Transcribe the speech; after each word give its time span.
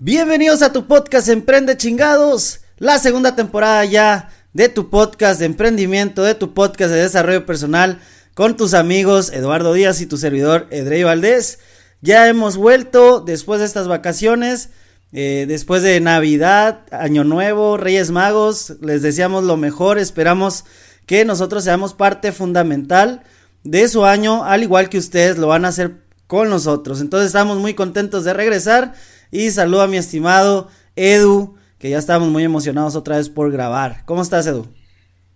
Bienvenidos 0.00 0.62
a 0.62 0.72
tu 0.72 0.86
podcast 0.86 1.28
Emprende 1.28 1.76
chingados, 1.76 2.60
la 2.76 3.00
segunda 3.00 3.34
temporada 3.34 3.84
ya 3.84 4.28
de 4.52 4.68
tu 4.68 4.90
podcast 4.90 5.40
de 5.40 5.46
emprendimiento, 5.46 6.22
de 6.22 6.36
tu 6.36 6.54
podcast 6.54 6.92
de 6.92 7.02
desarrollo 7.02 7.44
personal 7.44 7.98
con 8.34 8.56
tus 8.56 8.74
amigos 8.74 9.32
Eduardo 9.32 9.72
Díaz 9.72 10.00
y 10.00 10.06
tu 10.06 10.16
servidor 10.16 10.68
Edrey 10.70 11.02
Valdés. 11.02 11.58
Ya 12.00 12.28
hemos 12.28 12.56
vuelto 12.56 13.18
después 13.18 13.58
de 13.58 13.66
estas 13.66 13.88
vacaciones 13.88 14.70
eh, 15.10 15.46
después 15.48 15.82
de 15.82 15.98
Navidad, 15.98 16.82
Año 16.92 17.24
Nuevo, 17.24 17.76
Reyes 17.76 18.12
Magos, 18.12 18.74
les 18.80 19.02
deseamos 19.02 19.42
lo 19.42 19.56
mejor, 19.56 19.98
esperamos 19.98 20.64
que 21.06 21.24
nosotros 21.24 21.64
seamos 21.64 21.94
parte 21.94 22.30
fundamental 22.30 23.24
de 23.64 23.88
su 23.88 24.04
año, 24.04 24.44
al 24.44 24.62
igual 24.62 24.90
que 24.90 24.98
ustedes 24.98 25.38
lo 25.38 25.48
van 25.48 25.64
a 25.64 25.68
hacer 25.68 26.02
con 26.28 26.50
nosotros. 26.50 27.00
Entonces 27.00 27.28
estamos 27.28 27.58
muy 27.58 27.74
contentos 27.74 28.22
de 28.22 28.34
regresar 28.34 28.94
y 29.30 29.50
saludo 29.50 29.82
a 29.82 29.88
mi 29.88 29.96
estimado 29.96 30.68
Edu, 30.96 31.56
que 31.78 31.90
ya 31.90 31.98
estamos 31.98 32.28
muy 32.28 32.44
emocionados 32.44 32.96
otra 32.96 33.16
vez 33.16 33.28
por 33.28 33.52
grabar. 33.52 34.04
¿Cómo 34.04 34.22
estás, 34.22 34.46
Edu? 34.46 34.66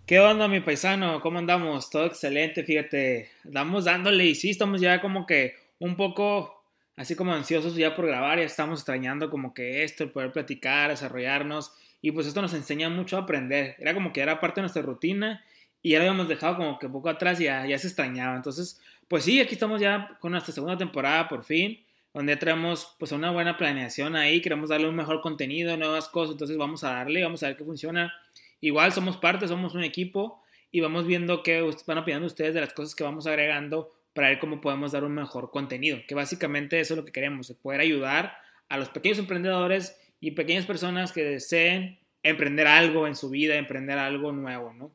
¿Qué 0.07 0.19
onda, 0.21 0.49
mi 0.49 0.61
paisano? 0.61 1.21
¿Cómo 1.21 1.39
andamos? 1.39 1.89
Todo 1.91 2.07
excelente, 2.07 2.65
fíjate. 2.65 3.31
Estamos 3.45 3.85
dándole 3.85 4.27
y 4.27 4.35
sí, 4.35 4.51
estamos 4.51 4.81
ya 4.81 5.01
como 5.01 5.27
que 5.27 5.55
un 5.79 5.97
poco 5.97 6.65
así 6.97 7.15
como 7.15 7.33
ansiosos 7.33 7.75
ya 7.77 7.95
por 7.95 8.07
grabar, 8.07 8.39
ya 8.39 8.45
estamos 8.45 8.81
extrañando 8.81 9.31
como 9.31 9.55
que 9.55 9.83
esto, 9.85 10.05
el 10.05 10.11
poder 10.11 10.33
platicar, 10.33 10.91
desarrollarnos, 10.91 11.73
y 12.01 12.13
pues 12.13 12.27
esto 12.27 12.43
nos 12.43 12.55
enseña 12.55 12.89
mucho 12.91 13.17
a 13.17 13.21
aprender. 13.21 13.77
Era 13.79 13.95
como 13.95 14.13
que 14.13 14.21
era 14.21 14.41
parte 14.41 14.61
de 14.61 14.63
nuestra 14.63 14.83
rutina 14.83 15.45
y 15.83 15.91
ya 15.91 15.99
lo 15.99 16.05
habíamos 16.05 16.29
dejado 16.29 16.57
como 16.57 16.79
que 16.79 16.89
poco 16.89 17.09
atrás 17.09 17.41
y 17.41 17.45
ya, 17.45 17.67
ya 17.67 17.79
se 17.79 17.87
extrañaba. 17.87 18.37
Entonces, 18.37 18.81
pues 19.09 19.25
sí, 19.25 19.41
aquí 19.41 19.55
estamos 19.55 19.81
ya 19.81 20.17
con 20.21 20.33
nuestra 20.33 20.53
segunda 20.53 20.77
temporada 20.77 21.29
por 21.29 21.45
fin, 21.45 21.81
donde 22.15 22.37
traemos 22.37 22.95
pues 22.99 23.13
una 23.13 23.31
buena 23.31 23.57
planeación 23.57 24.17
ahí, 24.17 24.41
queremos 24.41 24.69
darle 24.69 24.89
un 24.89 24.97
mejor 24.97 25.21
contenido, 25.21 25.77
nuevas 25.77 26.09
cosas, 26.09 26.33
entonces 26.33 26.57
vamos 26.57 26.85
a 26.85 26.91
darle, 26.91 27.23
vamos 27.23 27.43
a 27.43 27.49
ver 27.49 27.57
qué 27.57 27.65
funciona. 27.65 28.13
Igual 28.61 28.93
somos 28.93 29.17
parte, 29.17 29.49
somos 29.49 29.75
un 29.75 29.83
equipo 29.83 30.43
y 30.71 30.81
vamos 30.81 31.07
viendo 31.07 31.43
qué 31.43 31.63
van 31.87 31.99
opinando 31.99 32.27
ustedes 32.27 32.55
de 32.55 32.61
las 32.61 32.73
cosas 32.73 32.95
que 32.95 33.05
vamos 33.05 33.27
agregando 33.27 33.91
para 34.15 34.29
ver 34.29 34.39
cómo 34.39 34.61
podemos 34.61 34.93
dar 34.93 35.05
un 35.05 35.15
mejor 35.15 35.51
contenido, 35.51 35.99
que 36.07 36.15
básicamente 36.15 36.79
eso 36.81 36.95
es 36.95 36.99
lo 36.99 37.05
que 37.05 37.13
queremos, 37.13 37.51
poder 37.63 37.81
ayudar 37.81 38.37
a 38.69 38.77
los 38.77 38.89
pequeños 38.91 39.19
emprendedores 39.19 39.99
y 40.21 40.33
pequeñas 40.33 40.67
personas 40.67 41.13
que 41.13 41.25
deseen 41.25 41.99
emprender 42.23 42.67
algo 42.67 43.07
en 43.07 43.17
su 43.17 43.31
vida, 43.31 43.57
emprender 43.57 43.99
algo 43.99 44.33
nuevo, 44.33 44.73
¿no? 44.75 44.93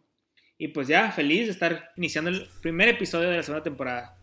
Y 0.58 0.70
pues 0.70 0.88
ya, 0.88 1.12
feliz 1.12 1.46
de 1.46 1.52
estar 1.52 1.92
iniciando 1.98 2.30
el 2.30 2.48
primer 2.62 2.88
episodio 2.90 3.30
de 3.30 3.38
la 3.38 3.44
segunda 3.44 3.64
temporada. 3.64 4.16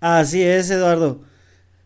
Así 0.00 0.42
es, 0.42 0.70
Eduardo. 0.70 1.24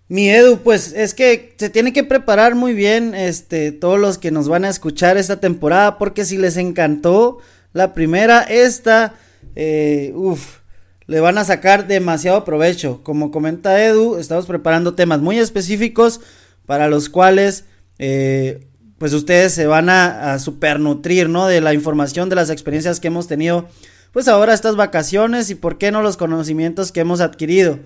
Mi 0.09 0.31
Edu, 0.31 0.61
pues 0.63 0.95
es 0.95 1.13
que 1.13 1.55
se 1.59 1.69
tiene 1.69 1.93
que 1.93 2.03
preparar 2.03 2.55
muy 2.55 2.73
bien, 2.73 3.15
este, 3.15 3.73
todos 3.73 3.99
los 3.99 4.17
que 4.17 4.31
nos 4.31 4.49
van 4.49 4.65
a 4.65 4.71
escuchar 4.71 5.19
esta 5.19 5.39
temporada, 5.39 5.99
porque 5.99 6.25
si 6.25 6.39
les 6.39 6.57
encantó 6.57 7.39
la 7.75 7.93
primera, 7.93 8.43
esta, 8.43 9.15
eh, 9.55 10.13
uff, 10.15 10.59
le 11.07 11.21
van 11.21 11.37
a 11.39 11.45
sacar 11.45 11.87
demasiado 11.87 12.45
provecho. 12.45 13.03
Como 13.03 13.31
comenta 13.31 13.85
Edu, 13.85 14.17
estamos 14.17 14.47
preparando 14.47 14.95
temas 14.95 15.21
muy 15.21 15.39
específicos 15.39 16.21
para 16.65 16.89
los 16.89 17.09
cuales 17.09 17.65
eh, 17.99 18.67
pues 18.99 19.13
ustedes 19.13 19.53
se 19.53 19.67
van 19.67 19.89
a, 19.89 20.39
supernutrir, 20.39 21.29
¿no? 21.29 21.47
De 21.47 21.61
la 21.61 21.73
información, 21.73 22.29
de 22.29 22.37
las 22.37 22.51
experiencias 22.51 23.01
que 23.01 23.09
hemos 23.09 23.29
tenido, 23.29 23.69
pues 24.13 24.29
ahora 24.29 24.55
estas 24.55 24.77
vacaciones 24.77 25.51
y 25.51 25.55
por 25.55 25.79
qué 25.79 25.93
no 25.93 26.03
los 26.03 26.17
conocimientos 26.17 26.93
que 26.93 27.01
hemos 27.01 27.21
adquirido. 27.21 27.79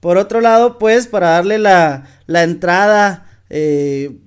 Por 0.00 0.18
otro 0.18 0.40
lado, 0.40 0.78
pues 0.78 1.06
para 1.06 1.30
darle 1.30 1.58
la, 1.58 2.08
la 2.26 2.42
entrada 2.42 3.26
eh, 3.50 4.18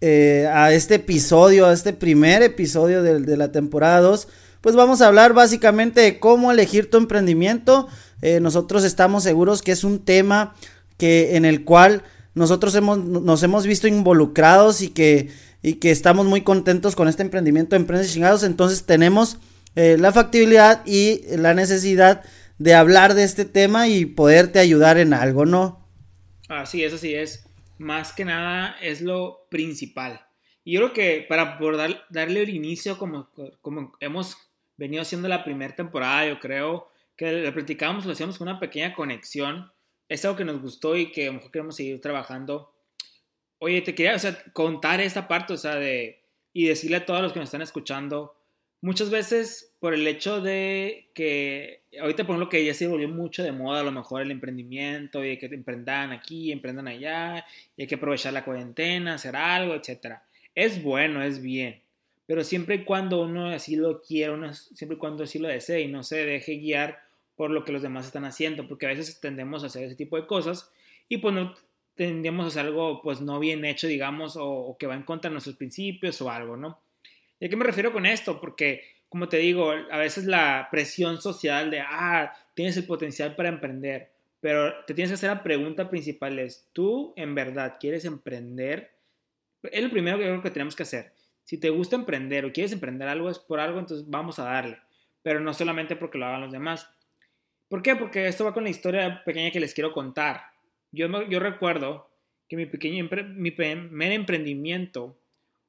eh, 0.00 0.48
a 0.52 0.72
este 0.72 0.96
episodio, 0.96 1.66
a 1.66 1.72
este 1.72 1.92
primer 1.92 2.42
episodio 2.42 3.02
de, 3.02 3.20
de 3.20 3.36
la 3.36 3.52
temporada 3.52 4.00
2, 4.00 4.28
pues 4.62 4.76
vamos 4.76 5.02
a 5.02 5.08
hablar 5.08 5.34
básicamente 5.34 6.00
de 6.00 6.20
cómo 6.20 6.50
elegir 6.50 6.88
tu 6.88 6.96
emprendimiento. 6.96 7.88
Eh, 8.22 8.38
nosotros 8.40 8.84
estamos 8.84 9.24
seguros 9.24 9.60
que 9.60 9.72
es 9.72 9.84
un 9.84 9.98
tema 9.98 10.54
que 10.96 11.36
en 11.36 11.44
el 11.44 11.64
cual 11.64 12.04
nosotros 12.34 12.74
hemos, 12.76 12.98
nos 12.98 13.42
hemos 13.42 13.66
visto 13.66 13.88
involucrados 13.88 14.80
y 14.80 14.88
que, 14.88 15.30
y 15.62 15.74
que 15.74 15.90
estamos 15.90 16.26
muy 16.26 16.42
contentos 16.42 16.94
con 16.94 17.08
este 17.08 17.22
emprendimiento 17.22 17.74
de 17.74 17.80
Empresas 17.80 18.12
Chingados. 18.12 18.44
Entonces 18.44 18.84
tenemos 18.84 19.38
eh, 19.74 19.96
la 19.98 20.12
factibilidad 20.12 20.86
y 20.86 21.22
la 21.36 21.54
necesidad 21.54 22.22
de 22.62 22.74
hablar 22.74 23.14
de 23.14 23.24
este 23.24 23.44
tema 23.44 23.88
y 23.88 24.06
poderte 24.06 24.60
ayudar 24.60 24.96
en 24.96 25.14
algo, 25.14 25.44
¿no? 25.44 25.88
Así 26.48 26.84
es, 26.84 26.92
así 26.92 27.12
es. 27.12 27.44
Más 27.78 28.12
que 28.12 28.24
nada 28.24 28.76
es 28.80 29.00
lo 29.00 29.46
principal. 29.50 30.24
Y 30.62 30.74
yo 30.74 30.80
creo 30.80 30.92
que 30.92 31.26
para 31.28 31.58
poder 31.58 32.00
darle 32.10 32.42
el 32.42 32.50
inicio, 32.50 32.98
como, 32.98 33.30
como 33.60 33.92
hemos 33.98 34.36
venido 34.76 35.02
haciendo 35.02 35.26
la 35.26 35.42
primera 35.42 35.74
temporada, 35.74 36.28
yo 36.28 36.38
creo 36.38 36.88
que 37.16 37.32
le 37.32 37.50
platicábamos, 37.50 38.06
lo 38.06 38.12
hacíamos 38.12 38.38
con 38.38 38.46
una 38.46 38.60
pequeña 38.60 38.94
conexión. 38.94 39.72
Es 40.08 40.24
algo 40.24 40.36
que 40.36 40.44
nos 40.44 40.62
gustó 40.62 40.96
y 40.96 41.10
que 41.10 41.24
a 41.24 41.26
lo 41.26 41.34
mejor 41.34 41.50
queremos 41.50 41.74
seguir 41.74 42.00
trabajando. 42.00 42.72
Oye, 43.58 43.82
te 43.82 43.96
quería 43.96 44.16
contar 44.52 45.00
esta 45.00 45.26
parte, 45.26 45.54
o 45.54 45.56
sea, 45.56 45.74
de, 45.74 46.22
y 46.52 46.66
decirle 46.66 46.98
a 46.98 47.06
todos 47.06 47.22
los 47.22 47.32
que 47.32 47.40
nos 47.40 47.48
están 47.48 47.62
escuchando, 47.62 48.36
muchas 48.82 49.08
veces 49.08 49.74
por 49.80 49.94
el 49.94 50.06
hecho 50.06 50.42
de 50.42 51.08
que 51.14 51.82
ahorita 51.98 52.24
por 52.24 52.34
ejemplo 52.34 52.50
que 52.50 52.64
ya 52.64 52.74
se 52.74 52.86
volvió 52.86 53.08
mucho 53.08 53.42
de 53.42 53.52
moda 53.52 53.80
a 53.80 53.84
lo 53.84 53.92
mejor 53.92 54.20
el 54.20 54.30
emprendimiento 54.30 55.24
y 55.24 55.38
que 55.38 55.46
emprendan 55.46 56.12
aquí, 56.12 56.52
emprendan 56.52 56.88
allá, 56.88 57.46
y 57.76 57.82
hay 57.82 57.88
que 57.88 57.94
aprovechar 57.94 58.34
la 58.34 58.44
cuarentena, 58.44 59.14
hacer 59.14 59.36
algo, 59.36 59.74
etcétera. 59.74 60.24
Es 60.54 60.82
bueno, 60.82 61.22
es 61.22 61.40
bien, 61.40 61.80
pero 62.26 62.44
siempre 62.44 62.76
y 62.76 62.84
cuando 62.84 63.22
uno 63.22 63.46
así 63.46 63.76
lo 63.76 64.02
quiera, 64.02 64.32
uno 64.32 64.52
siempre 64.52 64.96
y 64.96 64.98
cuando 64.98 65.24
así 65.24 65.38
lo 65.38 65.48
desee 65.48 65.82
y 65.82 65.88
no 65.88 66.02
se 66.02 66.24
deje 66.24 66.56
guiar 66.56 67.00
por 67.36 67.50
lo 67.50 67.64
que 67.64 67.72
los 67.72 67.82
demás 67.82 68.06
están 68.06 68.24
haciendo, 68.24 68.68
porque 68.68 68.86
a 68.86 68.90
veces 68.90 69.20
tendemos 69.20 69.62
a 69.62 69.66
hacer 69.66 69.84
ese 69.84 69.96
tipo 69.96 70.16
de 70.16 70.26
cosas 70.26 70.70
y 71.08 71.18
pues 71.18 71.34
no 71.34 71.54
tendemos 71.94 72.44
a 72.44 72.48
hacer 72.48 72.66
algo 72.66 73.02
pues 73.02 73.20
no 73.20 73.38
bien 73.38 73.64
hecho, 73.64 73.86
digamos, 73.86 74.36
o, 74.38 74.76
que 74.78 74.86
va 74.86 74.94
en 74.94 75.02
contra 75.02 75.28
de 75.28 75.34
nuestros 75.34 75.56
principios 75.56 76.20
o 76.22 76.30
algo, 76.30 76.56
¿no? 76.56 76.80
¿Y 77.42 77.46
a 77.46 77.48
qué 77.48 77.56
me 77.56 77.64
refiero 77.64 77.92
con 77.92 78.06
esto? 78.06 78.40
Porque, 78.40 78.84
como 79.08 79.28
te 79.28 79.38
digo, 79.38 79.72
a 79.72 79.98
veces 79.98 80.26
la 80.26 80.68
presión 80.70 81.20
social 81.20 81.72
de, 81.72 81.80
ah, 81.80 82.32
tienes 82.54 82.76
el 82.76 82.86
potencial 82.86 83.34
para 83.34 83.48
emprender, 83.48 84.12
pero 84.38 84.72
te 84.86 84.94
tienes 84.94 85.10
que 85.10 85.14
hacer 85.14 85.30
la 85.30 85.42
pregunta 85.42 85.90
principal 85.90 86.38
es, 86.38 86.68
¿tú 86.72 87.12
en 87.16 87.34
verdad 87.34 87.78
quieres 87.80 88.04
emprender? 88.04 88.92
Es 89.64 89.82
lo 89.82 89.90
primero 89.90 90.18
que 90.18 90.22
creo 90.22 90.40
que 90.40 90.52
tenemos 90.52 90.76
que 90.76 90.84
hacer. 90.84 91.14
Si 91.42 91.58
te 91.58 91.70
gusta 91.70 91.96
emprender 91.96 92.44
o 92.44 92.52
quieres 92.52 92.70
emprender 92.70 93.08
algo, 93.08 93.28
es 93.28 93.40
por 93.40 93.58
algo, 93.58 93.80
entonces 93.80 94.08
vamos 94.08 94.38
a 94.38 94.44
darle. 94.44 94.78
Pero 95.24 95.40
no 95.40 95.52
solamente 95.52 95.96
porque 95.96 96.18
lo 96.18 96.26
hagan 96.26 96.42
los 96.42 96.52
demás. 96.52 96.88
¿Por 97.68 97.82
qué? 97.82 97.96
Porque 97.96 98.28
esto 98.28 98.44
va 98.44 98.54
con 98.54 98.62
la 98.62 98.70
historia 98.70 99.24
pequeña 99.24 99.50
que 99.50 99.58
les 99.58 99.74
quiero 99.74 99.90
contar. 99.90 100.42
Yo, 100.92 101.08
yo 101.28 101.40
recuerdo 101.40 102.08
que 102.48 102.54
mi, 102.54 102.66
pequeño, 102.66 103.08
mi 103.34 103.50
primer 103.50 104.12
emprendimiento 104.12 105.18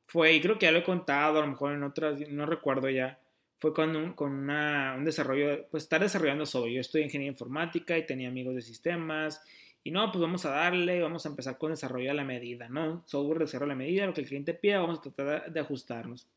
fue, 0.05 0.33
y 0.33 0.41
creo 0.41 0.59
que 0.59 0.65
ya 0.65 0.71
lo 0.71 0.79
he 0.79 0.83
contado, 0.83 1.39
a 1.39 1.41
lo 1.41 1.47
mejor 1.47 1.73
en 1.73 1.83
otras, 1.83 2.19
no 2.29 2.45
recuerdo 2.45 2.89
ya, 2.89 3.19
fue 3.57 3.73
con 3.73 3.95
un, 3.95 4.13
con 4.13 4.31
una, 4.33 4.93
un 4.97 5.05
desarrollo, 5.05 5.67
pues 5.71 5.83
estar 5.83 6.01
desarrollando 6.01 6.45
solo. 6.45 6.67
Yo 6.67 6.81
en 6.81 7.03
ingeniería 7.03 7.31
informática 7.31 7.97
y 7.97 8.05
tenía 8.05 8.27
amigos 8.27 8.55
de 8.55 8.61
sistemas 8.61 9.41
y 9.85 9.91
no, 9.91 10.11
pues 10.11 10.21
vamos 10.21 10.45
a 10.45 10.49
darle, 10.49 11.01
vamos 11.01 11.25
a 11.25 11.29
empezar 11.29 11.57
con 11.57 11.71
desarrollo 11.71 12.11
a 12.11 12.13
la 12.13 12.25
medida, 12.25 12.67
¿no? 12.67 13.03
Software 13.05 13.39
de 13.39 13.45
desarrollo 13.45 13.71
a 13.71 13.75
la 13.75 13.79
medida, 13.79 14.05
lo 14.05 14.13
que 14.13 14.21
el 14.21 14.27
cliente 14.27 14.53
pida, 14.53 14.79
vamos 14.79 14.99
a 14.99 15.01
tratar 15.01 15.51
de 15.51 15.59
ajustarnos. 15.59 16.27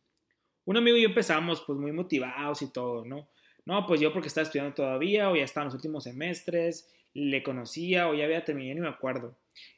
Un 0.64 0.76
amigo 0.76 0.96
y 0.96 1.02
yo 1.02 1.08
empezamos 1.08 1.62
pues 1.66 1.78
muy 1.78 1.92
motivados 1.92 2.62
y 2.62 2.72
todo, 2.72 3.04
¿no? 3.04 3.28
No, 3.64 3.86
pues 3.86 4.00
yo 4.00 4.12
porque 4.12 4.28
estaba 4.28 4.44
estudiando 4.44 4.74
todavía 4.74 5.28
o 5.28 5.34
ya 5.34 5.44
estaba 5.44 5.62
en 5.64 5.66
los 5.66 5.74
últimos 5.74 6.04
semestres, 6.04 6.88
le 7.12 7.42
conocía 7.42 8.08
o 8.08 8.14
ya 8.14 8.24
había 8.24 8.44
terminado, 8.44 8.74
ni 8.76 8.80
me 8.82 8.88
acuerdo. 8.88 9.34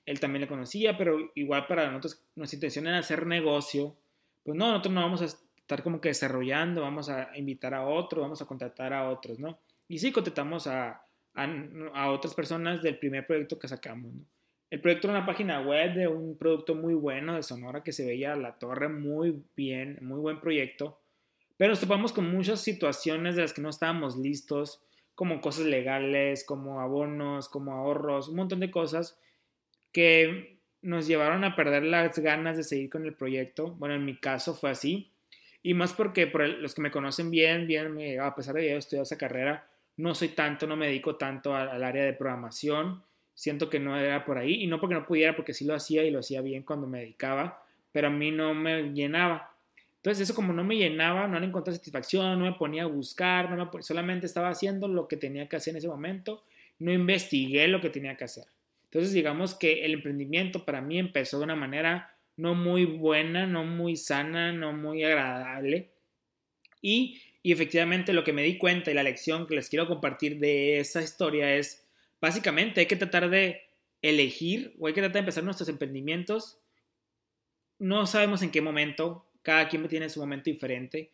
Él 0.07 0.21
también 0.21 0.43
le 0.43 0.49
conocía, 0.49 0.97
pero 0.97 1.33
igual 1.35 1.67
para 1.67 1.89
nosotros, 1.89 2.23
nuestra 2.35 2.57
intención 2.57 2.87
era 2.87 2.99
hacer 2.99 3.27
negocio. 3.27 3.97
Pues 4.45 4.57
no, 4.57 4.69
nosotros 4.69 4.95
no 4.95 5.03
vamos 5.03 5.23
a 5.23 5.27
estar 5.27 5.83
como 5.83 6.01
que 6.01 6.09
desarrollando, 6.09 6.81
vamos 6.81 7.11
a 7.11 7.31
invitar 7.37 7.75
a 7.75 7.87
otro, 7.87 8.23
vamos 8.23 8.41
a 8.41 8.47
contratar 8.47 8.93
a 8.93 9.11
otros, 9.11 9.39
¿no? 9.39 9.59
Y 9.89 9.99
sí, 9.99 10.13
contratamos 10.13 10.67
a, 10.67 11.03
a, 11.35 12.11
otras 12.11 12.35
personas 12.35 12.83
del 12.83 12.99
primer 12.99 13.27
proyecto 13.27 13.59
que 13.59 13.69
sacamos. 13.69 14.13
El 14.71 14.81
proyecto 14.81 15.09
era 15.09 15.19
una 15.19 15.27
página 15.27 15.61
web 15.61 15.95
de 15.95 16.09
un 16.09 16.37
producto 16.37 16.75
muy 16.75 16.95
bueno 16.95 17.35
de 17.35 17.43
Sonora 17.43 17.83
que 17.83 17.93
se 17.93 18.07
veía 18.07 18.37
la 18.37 18.59
torre 18.59 18.89
muy 18.89 19.43
bien, 19.57 19.99
muy 20.03 20.21
buen 20.21 20.41
proyecto, 20.41 21.01
pero 21.57 21.71
nos 21.71 21.81
topamos 21.81 22.13
con 22.13 22.31
muchas 22.31 22.61
situaciones 22.61 23.37
de 23.37 23.43
las 23.43 23.53
que 23.53 23.63
no 23.63 23.71
estábamos 23.71 24.17
listos, 24.17 24.83
como 25.15 25.41
cosas 25.41 25.67
legales, 25.67 26.45
como 26.45 26.81
abonos, 26.81 27.49
como 27.49 27.73
ahorros, 27.73 28.29
un 28.29 28.37
montón 28.37 28.61
de 28.61 28.71
cosas 28.71 29.19
que 29.93 30.59
nos 30.83 31.07
llevaron 31.07 31.45
a 31.45 31.57
perder 31.57 31.85
las 31.85 32.19
ganas 32.19 32.57
de 32.57 32.63
seguir 32.63 32.91
con 32.91 33.05
el 33.05 33.15
proyecto. 33.15 33.73
Bueno, 33.79 33.95
en 33.95 34.05
mi 34.05 34.17
caso 34.17 34.55
fue 34.55 34.71
así. 34.71 35.11
Y 35.63 35.75
más 35.75 35.93
porque 35.93 36.27
por 36.27 36.49
los 36.49 36.75
que 36.75 36.83
me 36.83 36.91
conocen 36.91 37.31
bien, 37.31 37.67
bien, 37.67 38.21
a 38.21 38.35
pesar 38.35 38.55
de 38.55 38.63
que 38.63 38.73
he 38.73 38.77
estudiado 38.77 39.03
esa 39.03 39.19
carrera, 39.19 39.69
no 39.97 40.15
soy 40.15 40.29
tanto, 40.29 40.67
no 40.67 40.77
me 40.77 40.87
dedico 40.87 41.17
tanto 41.17 41.55
al, 41.55 41.83
área 41.83 42.05
de 42.05 42.13
programación. 42.13 43.03
Siento 43.35 43.69
que 43.69 43.81
no 43.81 43.99
era 43.99 44.25
por 44.25 44.39
ahí. 44.39 44.63
Y 44.63 44.67
no 44.67 44.81
porque 44.81 44.95
no 44.95 45.07
pudiera, 45.07 45.35
porque 45.35 45.55
sí 45.55 45.65
lo 45.65 45.75
hacía 45.75 46.05
y 46.05 46.11
lo 46.11 46.21
hacía 46.21 46.41
bien 46.41 46.63
cuando 46.63 46.87
me 46.87 47.01
dedicaba, 47.01 47.63
pero 47.93 48.09
a 48.09 48.11
mí 48.11 48.31
no 48.31 48.55
me 48.55 48.93
llenaba. 48.93 49.53
Entonces 49.97 50.23
eso 50.23 50.35
como 50.35 50.53
no 50.53 50.63
me 50.63 50.77
llenaba, 50.77 51.27
no 51.27 51.41
le 51.41 51.47
encontré 51.47 51.75
satisfacción, 51.75 52.39
no 52.39 52.45
me 52.45 52.53
ponía 52.53 52.85
a 52.85 52.87
buscar, 52.87 53.51
no 53.51 53.71
solamente 53.83 54.27
estaba 54.27 54.49
haciendo 54.49 54.87
lo 54.87 55.09
que 55.09 55.17
tenía 55.17 55.49
que 55.49 55.57
hacer 55.57 55.73
en 55.73 55.79
ese 55.79 55.89
momento, 55.89 56.45
no 56.79 56.93
investigué 56.93 57.67
lo 57.67 57.81
que 57.81 57.91
tenía 57.91 58.17
que 58.17 58.25
hacer. 58.25 58.45
Entonces 58.91 59.13
digamos 59.13 59.55
que 59.55 59.85
el 59.85 59.95
emprendimiento 59.95 60.65
para 60.65 60.81
mí 60.81 60.99
empezó 60.99 61.39
de 61.39 61.45
una 61.45 61.57
manera 61.57 62.19
no 62.37 62.55
muy 62.55 62.85
buena, 62.85 63.47
no 63.47 63.65
muy 63.65 63.97
sana, 63.97 64.53
no 64.53 64.73
muy 64.73 65.05
agradable. 65.05 65.93
Y, 66.81 67.21
efectivamente 67.43 68.13
lo 68.13 68.25
que 68.25 68.35
me 68.35 68.43
di 68.43 68.59
cuenta 68.59 68.91
y 68.91 68.95
la 68.95 69.03
lección 69.03 69.47
que 69.47 69.55
les 69.55 69.71
quiero 69.71 69.89
compartir 69.89 70.39
de 70.39 70.81
esa 70.81 71.01
historia 71.03 71.55
es, 71.57 71.87
básicamente 72.21 72.81
hay 72.81 72.87
que 72.87 72.97
tratar 72.97 73.31
de 73.31 73.63
elegir 74.03 74.77
o 74.79 74.87
hay 74.87 74.93
que 74.93 75.01
tratar 75.01 75.15
de 75.15 75.21
empezar 75.21 75.45
nuestros 75.45 75.69
emprendimientos. 75.69 76.61
No 77.79 78.07
sabemos 78.07 78.43
en 78.43 78.51
qué 78.51 78.61
momento, 78.61 79.31
cada 79.43 79.69
quien 79.69 79.89
tiene 79.89 80.11
su 80.11 80.21
momento 80.21 80.51
diferente, 80.51 81.11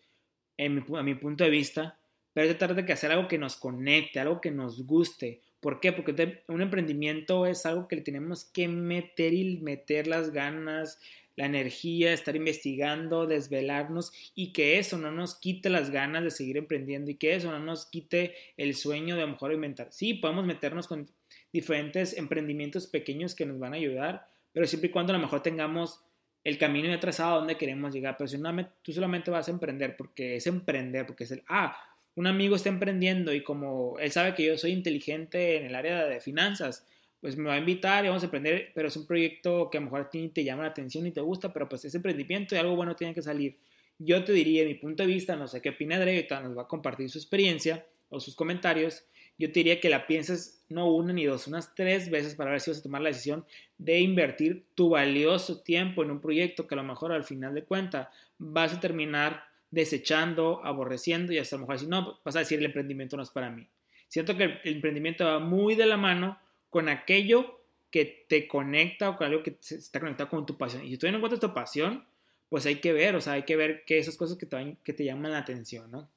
en 0.57 0.75
mi, 0.75 0.99
a 0.99 1.03
mi 1.03 1.15
punto 1.15 1.45
de 1.45 1.51
vista, 1.51 1.99
pero 2.33 2.47
hay 2.47 2.53
que 2.53 2.59
tratar 2.59 2.85
de 2.85 2.93
hacer 2.93 3.13
algo 3.13 3.29
que 3.29 3.39
nos 3.39 3.57
conecte, 3.57 4.19
algo 4.21 4.41
que 4.41 4.51
nos 4.51 4.85
guste, 4.85 5.41
¿Por 5.65 5.81
qué? 5.81 5.93
Porque 5.93 6.43
un 6.49 6.61
emprendimiento 6.61 7.47
es 7.47 7.65
algo 7.65 7.89
que 7.89 7.97
le 7.97 8.03
tenemos 8.03 8.45
que 8.45 8.69
meter 8.69 9.33
y 9.33 9.57
meter 9.63 10.07
las 10.07 10.31
ganas, 10.31 11.01
la 11.37 11.47
energía, 11.47 12.13
estar 12.13 12.37
investigando, 12.37 13.27
desvelarnos 13.27 14.13
y 14.35 14.53
que 14.53 14.79
eso 14.79 14.99
no 14.99 15.11
nos 15.11 15.37
quite 15.37 15.71
las 15.71 15.89
ganas 15.89 16.23
de 16.23 16.31
seguir 16.31 16.59
emprendiendo 16.59 17.11
y 17.11 17.15
que 17.15 17.35
eso 17.35 17.51
no 17.51 17.61
nos 17.61 17.87
quite 17.87 18.35
el 18.59 18.75
sueño 18.75 19.17
de 19.17 19.23
a 19.23 19.25
lo 19.25 19.33
mejor 19.33 19.55
inventar. 19.55 19.89
Sí, 19.91 20.13
podemos 20.13 20.45
meternos 20.45 20.87
con 20.87 21.09
diferentes 21.51 22.15
emprendimientos 22.19 22.87
pequeños 22.87 23.35
que 23.35 23.47
nos 23.47 23.59
van 23.59 23.73
a 23.73 23.77
ayudar, 23.77 24.29
pero 24.53 24.67
siempre 24.67 24.91
y 24.91 24.93
cuando 24.93 25.15
a 25.15 25.17
lo 25.17 25.23
mejor 25.23 25.43
tengamos 25.43 26.05
el 26.45 26.59
camino 26.59 26.91
ya 26.91 27.01
trazado 27.01 27.37
a 27.37 27.39
donde 27.39 27.57
queremos 27.57 27.95
llegar. 27.95 28.19
Pero 28.19 28.29
si 28.29 28.37
tú 28.83 28.93
solamente 28.93 29.31
vas 29.31 29.49
a 29.49 29.53
emprender 29.53 29.97
porque 29.97 30.37
es 30.37 30.47
emprender, 30.47 31.07
porque 31.07 31.25
es 31.25 31.31
el, 31.31 31.43
ah, 31.49 31.75
un 32.17 32.27
amigo 32.27 32.57
está 32.57 32.69
emprendiendo 32.69 33.33
y 33.33 33.43
como 33.43 33.99
él 33.99 34.11
sabe 34.13 34.35
que 34.35 34.45
yo 34.45 34.57
soy 34.57 34.73
inteligente 34.73 35.57
en 35.57 35.67
el 35.67 35.75
área 35.75 36.05
de 36.07 36.21
finanzas, 36.21 36.87
pues 37.21 37.37
me 37.37 37.49
va 37.49 37.55
a 37.55 37.59
invitar 37.59 38.05
y 38.05 38.09
vamos 38.09 38.23
a 38.23 38.27
emprender, 38.27 38.71
pero 38.75 38.89
es 38.89 38.97
un 38.97 39.07
proyecto 39.07 39.71
que 39.71 39.79
a 39.79 39.81
lo 39.81 39.87
mejor 39.87 40.03
a 40.03 40.11
ti 40.11 40.29
te 40.29 40.45
llama 40.45 40.65
la 40.65 40.69
atención 40.69 41.07
y 41.07 41.11
te 41.11 41.21
gusta, 41.21 41.53
pero 41.53 41.69
pues 41.69 41.85
es 41.85 41.95
emprendimiento 41.95 42.55
y 42.55 42.59
algo 42.59 42.77
bueno 42.77 42.95
tiene 42.95 43.15
que 43.15 43.23
salir. 43.23 43.59
Yo 43.99 44.25
te 44.25 44.33
diría, 44.33 44.65
mi 44.65 44.75
punto 44.75 45.03
de 45.03 45.07
vista, 45.09 45.35
no 45.35 45.49
sé 45.49 45.63
qué 45.63 45.71
opina 45.71 45.99
Dre, 45.99 46.27
nos 46.43 46.57
va 46.57 46.63
a 46.63 46.69
compartir 46.69 47.09
su 47.09 47.19
experiencia 47.19 47.87
o 48.11 48.21
sus 48.21 48.37
comentarios, 48.37 49.05
yo 49.39 49.49
te 49.49 49.61
diría 49.61 49.81
que 49.81 49.89
la 49.89 50.07
pienses 50.07 50.65
no 50.69 50.93
una 50.93 51.13
ni 51.13 51.25
dos, 51.25 51.47
unas 51.49 51.75
tres 51.75 52.09
veces 52.11 52.35
para 52.37 52.53
ver 52.53 52.61
si 52.61 52.71
vas 52.71 52.79
a 52.79 52.83
tomar 52.83 53.03
la 53.03 53.09
decisión 53.09 53.45
de 53.79 54.01
invertir 54.01 54.67
tu 54.75 54.91
valioso 54.91 55.61
tiempo 55.63 56.05
en 56.05 56.11
un 56.11 56.21
proyecto 56.21 56.67
que 56.67 56.75
a 56.75 56.77
lo 56.77 56.85
mejor 56.85 57.11
al 57.11 57.25
final 57.25 57.55
de 57.55 57.65
cuentas 57.65 58.09
vas 58.39 58.75
a 58.75 58.81
terminar 58.81 59.45
desechando, 59.75 60.65
aborreciendo 60.65 61.33
y 61.33 61.39
hasta 61.39 61.57
a 61.57 61.59
lo 61.59 61.67
mejor 61.67 61.81
si 61.81 61.87
no, 61.87 62.21
vas 62.25 62.37
a 62.37 62.41
decir 62.41 62.59
el 62.59 62.67
emprendimiento 62.67 63.17
no 63.17 63.23
es 63.23 63.31
para 63.31 63.51
mí. 63.51 63.69
Siento 64.09 64.37
que 64.37 64.45
el 64.45 64.61
emprendimiento 64.65 65.25
va 65.25 65.41
muy 65.41 65.75
de 65.75 65.87
la 65.87 65.97
mano 65.97 66.39
con 66.71 66.89
aquello 66.89 67.61
que 67.91 68.27
te 68.29 68.47
conecta 68.47 69.11
o 69.11 69.17
con 69.17 69.27
algo 69.27 69.43
que 69.43 69.59
está 69.61 70.01
conectado 70.01 70.31
con 70.31 70.47
tu 70.47 70.57
pasión. 70.57 70.85
Y 70.85 70.91
si 70.91 70.99
tú 70.99 71.11
no 71.11 71.17
encuentras 71.17 71.41
tu 71.41 71.53
pasión, 71.53 72.05
pues 72.49 72.67
hay 72.67 72.77
que 72.77 72.93
ver, 72.93 73.17
o 73.17 73.21
sea, 73.21 73.35
hay 73.35 73.43
que 73.43 73.57
ver 73.57 73.85
que 73.85 73.99
esas 73.99 74.17
cosas 74.17 74.39
que 74.39 74.47
te, 74.47 74.77
que 74.85 74.93
te 74.93 75.05
llaman 75.05 75.33
la 75.33 75.39
atención, 75.39 75.91
¿no? 75.91 76.09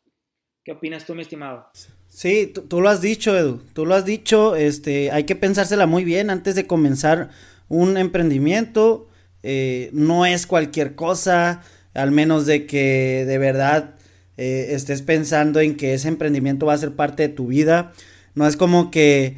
¿Qué 0.64 0.74
opinas 0.74 1.06
tú, 1.06 1.16
mi 1.16 1.22
estimado? 1.22 1.70
Sí, 2.10 2.48
tú, 2.48 2.82
lo 2.82 2.90
has 2.90 3.02
dicho, 3.02 3.36
Edu, 3.36 3.62
tú 3.74 3.86
lo 3.86 3.96
has 3.96 4.06
dicho, 4.06 4.56
este, 4.56 5.12
hay 5.12 5.24
que 5.24 5.36
pensársela 5.36 5.88
muy 5.88 6.04
bien 6.04 6.30
antes 6.30 6.56
de 6.56 6.68
comenzar 6.68 7.30
un 7.70 7.98
emprendimiento, 7.98 9.08
eh, 9.44 9.90
no 9.94 10.26
es 10.26 10.46
cualquier 10.46 10.96
cosa, 10.96 11.64
al 11.98 12.12
menos 12.12 12.46
de 12.46 12.66
que 12.66 13.26
de 13.26 13.38
verdad 13.38 13.96
eh, 14.38 14.68
estés 14.72 15.02
pensando 15.02 15.60
en 15.60 15.76
que 15.76 15.96
ese 15.96 16.08
emprendimiento 16.08 16.68
va 16.68 16.74
a 16.74 16.78
ser 16.78 16.96
parte 16.96 17.24
de 17.24 17.30
tu 17.30 17.48
vida. 17.48 17.92
No 18.36 18.48
es 18.48 18.56
como 18.56 18.92
que 18.92 19.38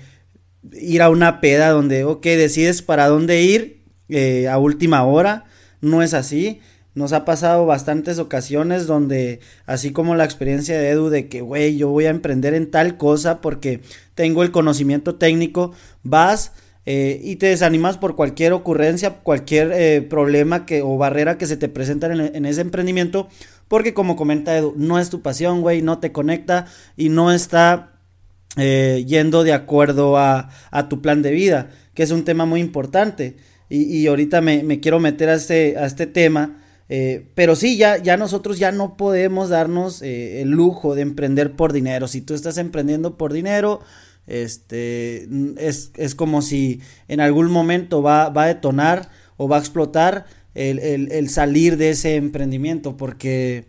ir 0.74 1.02
a 1.02 1.10
una 1.10 1.40
peda 1.40 1.70
donde, 1.70 2.04
ok, 2.04 2.22
decides 2.24 2.82
para 2.82 3.08
dónde 3.08 3.42
ir 3.42 3.82
eh, 4.10 4.50
a 4.50 4.58
última 4.58 5.04
hora. 5.06 5.46
No 5.80 6.04
es 6.04 6.14
así. 6.14 6.60
Nos 6.96 7.14
ha 7.14 7.24
pasado 7.24 7.66
bastantes 7.66 8.20
ocasiones 8.20 8.88
donde, 8.88 9.40
así 9.66 9.92
como 9.92 10.16
la 10.16 10.26
experiencia 10.26 10.78
de 10.78 10.90
Edu 10.90 11.10
de 11.10 11.30
que, 11.30 11.40
güey, 11.40 11.78
yo 11.78 11.88
voy 11.88 12.08
a 12.08 12.10
emprender 12.10 12.54
en 12.54 12.70
tal 12.70 12.98
cosa 12.98 13.40
porque 13.40 13.80
tengo 14.16 14.44
el 14.44 14.52
conocimiento 14.52 15.16
técnico, 15.16 15.72
vas 16.04 16.52
eh, 16.92 17.22
y 17.24 17.36
te 17.36 17.46
desanimas 17.46 18.00
por 18.00 18.16
cualquier 18.16 18.52
ocurrencia, 18.52 19.20
cualquier 19.20 19.72
eh, 19.76 20.02
problema 20.02 20.66
que, 20.66 20.82
o 20.82 20.98
barrera 20.98 21.38
que 21.38 21.46
se 21.46 21.56
te 21.56 21.70
presenta 21.70 22.08
en, 22.12 22.46
ese 22.48 22.62
emprendimiento, 22.62 23.30
porque 23.68 23.94
como 23.94 24.16
comenta 24.16 24.58
Edu, 24.58 24.74
no 24.76 24.98
es 24.98 25.12
tu 25.12 25.22
pasión, 25.22 25.62
güey, 25.62 25.84
no 25.84 26.00
te 26.00 26.12
conecta 26.12 26.66
y 26.98 27.10
no 27.10 27.32
está 27.32 27.92
eh, 28.58 29.06
yendo 29.08 29.44
de 29.44 29.54
acuerdo 29.54 30.18
a, 30.18 30.50
tu 30.90 31.00
plan 31.00 31.22
de 31.22 31.30
vida, 31.30 31.70
que 31.94 32.02
es 32.02 32.10
un 32.10 32.24
tema 32.26 32.46
muy 32.46 32.60
importante. 32.60 33.38
Y, 33.70 34.08
ahorita 34.08 34.42
me, 34.42 34.80
quiero 34.80 35.00
meter 35.00 35.30
a 35.30 35.36
este, 35.36 35.78
a 35.78 35.86
este 35.86 36.08
tema. 36.08 36.58
pero 37.36 37.56
sí, 37.56 37.78
ya, 37.78 37.98
ya 37.98 38.18
nosotros 38.18 38.58
ya 38.58 38.72
no 38.72 38.98
podemos 38.98 39.50
darnos 39.50 40.02
el 40.02 40.50
lujo 40.50 40.96
de 40.96 41.04
emprender 41.04 41.52
por 41.52 41.72
dinero. 41.72 42.08
Si 42.08 42.22
tú 42.22 42.34
estás 42.34 42.58
emprendiendo 42.58 43.16
por 43.16 43.32
dinero, 43.32 43.82
este, 44.30 45.28
es, 45.58 45.92
es 45.96 46.16
como 46.16 46.42
si 46.42 46.82
en 47.08 47.20
algún 47.20 47.52
momento 47.52 48.02
va, 48.04 48.30
va 48.30 48.44
a 48.44 48.48
detonar 48.48 49.10
o 49.38 49.48
va 49.48 49.58
a 49.58 49.60
explotar 49.60 50.28
el, 50.54 50.80
el, 50.80 51.12
el, 51.12 51.30
salir 51.30 51.78
de 51.78 51.90
ese 51.90 52.16
emprendimiento 52.16 52.96
porque, 52.96 53.66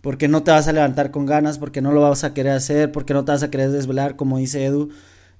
porque 0.00 0.28
no 0.28 0.44
te 0.44 0.52
vas 0.52 0.68
a 0.68 0.72
levantar 0.72 1.10
con 1.10 1.26
ganas, 1.26 1.58
porque 1.58 1.80
no 1.80 1.92
lo 1.92 2.00
vas 2.00 2.22
a 2.22 2.32
querer 2.32 2.52
hacer, 2.52 2.92
porque 2.92 3.12
no 3.12 3.24
te 3.24 3.32
vas 3.32 3.42
a 3.42 3.50
querer 3.50 3.70
desvelar, 3.70 4.14
como 4.16 4.38
dice 4.38 4.64
Edu. 4.64 4.90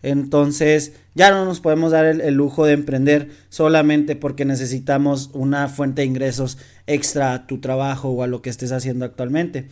Entonces 0.02 0.92
ya 1.14 1.30
no 1.30 1.44
nos 1.44 1.60
podemos 1.60 1.92
dar 1.92 2.04
el, 2.04 2.34
lujo 2.34 2.66
de 2.66 2.74
emprender 2.74 3.30
solamente 3.48 4.16
porque 4.16 4.44
necesitamos 4.44 5.30
una 5.32 5.68
fuente 5.68 6.02
de 6.02 6.06
ingresos 6.06 6.58
extra 6.86 7.32
a 7.32 7.46
tu 7.46 7.58
trabajo 7.58 8.10
o 8.10 8.22
a 8.22 8.26
lo 8.26 8.42
que 8.42 8.50
estés 8.50 8.72
haciendo 8.72 9.04
actualmente. 9.04 9.68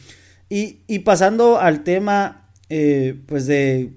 Y, 0.49 0.81
y 0.87 1.01
pasando 1.01 1.59
al 1.59 1.83
tema 1.83 2.49
eh, 2.71 3.21
pues 3.27 3.47
de 3.47 3.93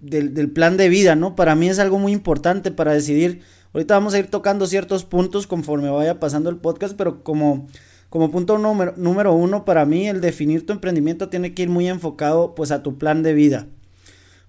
del, 0.00 0.50
plan 0.50 0.76
de 0.76 0.88
vida, 0.88 1.14
¿no? 1.14 1.36
Para 1.36 1.54
mí 1.54 1.68
es 1.68 1.78
algo 1.78 1.98
muy 1.98 2.12
importante 2.12 2.70
para 2.70 2.92
decidir. 2.92 3.42
Ahorita 3.72 3.94
vamos 3.94 4.14
a 4.14 4.18
ir 4.18 4.26
tocando 4.26 4.66
ciertos 4.66 5.04
puntos 5.04 5.46
conforme 5.46 5.90
vaya 5.90 6.18
pasando 6.18 6.50
el 6.50 6.56
podcast, 6.56 6.94
pero 6.96 7.22
como, 7.22 7.68
como 8.08 8.30
punto 8.30 8.58
número, 8.58 8.94
número 8.96 9.32
uno, 9.32 9.64
para 9.64 9.84
mí 9.84 10.08
el 10.08 10.20
definir 10.20 10.66
tu 10.66 10.72
emprendimiento 10.72 11.28
tiene 11.28 11.54
que 11.54 11.62
ir 11.62 11.68
muy 11.68 11.88
enfocado 11.88 12.54
pues 12.54 12.70
a 12.70 12.82
tu 12.82 12.98
plan 12.98 13.22
de 13.22 13.34
vida. 13.34 13.66